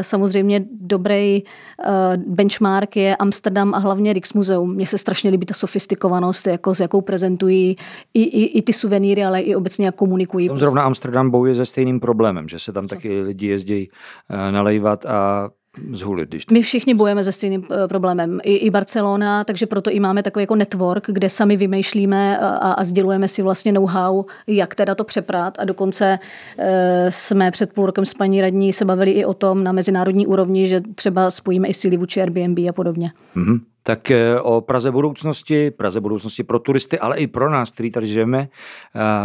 samozřejmě 0.00 0.64
dobrý 0.80 1.42
uh, 1.42 2.34
benchmark 2.34 2.96
je 2.96 3.16
Amsterdam 3.16 3.74
a 3.74 3.78
hlavně 3.78 4.12
Rijksmuseum. 4.12 4.74
Mně 4.74 4.86
se 4.86 4.98
strašně 4.98 5.30
líbí 5.30 5.46
ta 5.46 5.54
sofistikovanost, 5.54 6.46
jako 6.46 6.74
s 6.74 6.80
jakou 6.80 7.00
prezentují 7.00 7.76
i, 8.14 8.22
i, 8.22 8.58
i 8.58 8.62
ty 8.62 8.72
suvenýry, 9.06 9.24
ale 9.24 9.40
i 9.40 9.54
obecně 9.54 9.86
jak 9.86 9.94
komunikují. 9.94 10.48
Tam 10.48 10.56
zrovna 10.56 10.82
Amsterdam 10.82 11.30
bojuje 11.30 11.54
se 11.54 11.66
stejným 11.66 12.00
problémem, 12.00 12.48
že 12.48 12.58
se 12.58 12.72
tam 12.72 12.88
taky 12.88 13.22
lidi 13.22 13.46
jezdí 13.46 13.88
uh, 13.88 14.52
nalejvat 14.52 15.06
a 15.06 15.50
zhulit. 15.92 16.28
Když... 16.28 16.46
My 16.46 16.62
všichni 16.62 16.94
bojujeme 16.94 17.24
se 17.24 17.32
stejným 17.32 17.60
uh, 17.60 17.76
problémem. 17.88 18.40
I, 18.42 18.56
I 18.56 18.70
Barcelona, 18.70 19.44
takže 19.44 19.66
proto 19.66 19.90
i 19.90 20.00
máme 20.00 20.22
takový 20.22 20.42
jako 20.42 20.56
network, 20.56 21.04
kde 21.08 21.28
sami 21.28 21.56
vymýšlíme 21.56 22.38
a, 22.38 22.72
a 22.72 22.84
sdělujeme 22.84 23.28
si 23.28 23.42
vlastně 23.42 23.72
know-how, 23.72 24.24
jak 24.46 24.74
teda 24.74 24.94
to 24.94 25.04
přeprat 25.04 25.58
a 25.58 25.64
dokonce 25.64 26.18
uh, 26.18 26.64
jsme 27.08 27.50
před 27.50 27.72
půl 27.72 27.86
rokem 27.86 28.04
s 28.04 28.14
paní 28.14 28.40
radní 28.40 28.72
se 28.72 28.84
bavili 28.84 29.10
i 29.10 29.24
o 29.24 29.34
tom 29.34 29.64
na 29.64 29.72
mezinárodní 29.72 30.26
úrovni, 30.26 30.68
že 30.68 30.80
třeba 30.94 31.30
spojíme 31.30 31.68
i 31.68 31.74
síly 31.74 31.96
vůči 31.96 32.20
Airbnb 32.20 32.58
a 32.68 32.72
podobně. 32.72 33.10
Mm-hmm. 33.36 33.60
Tak 33.86 34.10
e, 34.10 34.40
o 34.40 34.60
Praze 34.60 34.90
budoucnosti, 34.90 35.70
Praze 35.70 36.00
budoucnosti 36.00 36.42
pro 36.42 36.58
turisty, 36.58 36.98
ale 36.98 37.18
i 37.18 37.26
pro 37.26 37.50
nás, 37.50 37.72
který 37.72 37.90
tady 37.90 38.06
žijeme, 38.06 38.48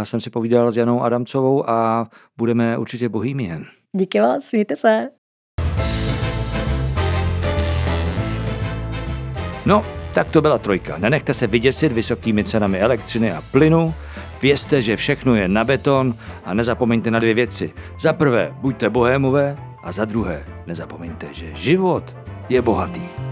jsem 0.02 0.20
si 0.20 0.30
povídal 0.30 0.72
s 0.72 0.76
Janou 0.76 1.02
Adamcovou 1.02 1.70
a 1.70 2.08
budeme 2.36 2.78
určitě 2.78 3.08
bohýmien. 3.08 3.64
Díky 3.96 4.20
vás, 4.20 4.52
mějte 4.52 4.76
se. 4.76 5.08
No, 9.66 9.84
tak 10.14 10.28
to 10.28 10.40
byla 10.40 10.58
trojka. 10.58 10.98
Nenechte 10.98 11.34
se 11.34 11.46
vyděsit 11.46 11.92
vysokými 11.92 12.44
cenami 12.44 12.80
elektřiny 12.80 13.32
a 13.32 13.42
plynu, 13.50 13.94
vězte, 14.42 14.82
že 14.82 14.96
všechno 14.96 15.34
je 15.34 15.48
na 15.48 15.64
beton 15.64 16.14
a 16.44 16.54
nezapomeňte 16.54 17.10
na 17.10 17.18
dvě 17.18 17.34
věci. 17.34 17.72
Za 18.00 18.12
prvé, 18.12 18.54
buďte 18.60 18.90
bohémové 18.90 19.56
a 19.82 19.92
za 19.92 20.04
druhé, 20.04 20.46
nezapomeňte, 20.66 21.26
že 21.32 21.54
život 21.54 22.16
je 22.48 22.62
bohatý. 22.62 23.31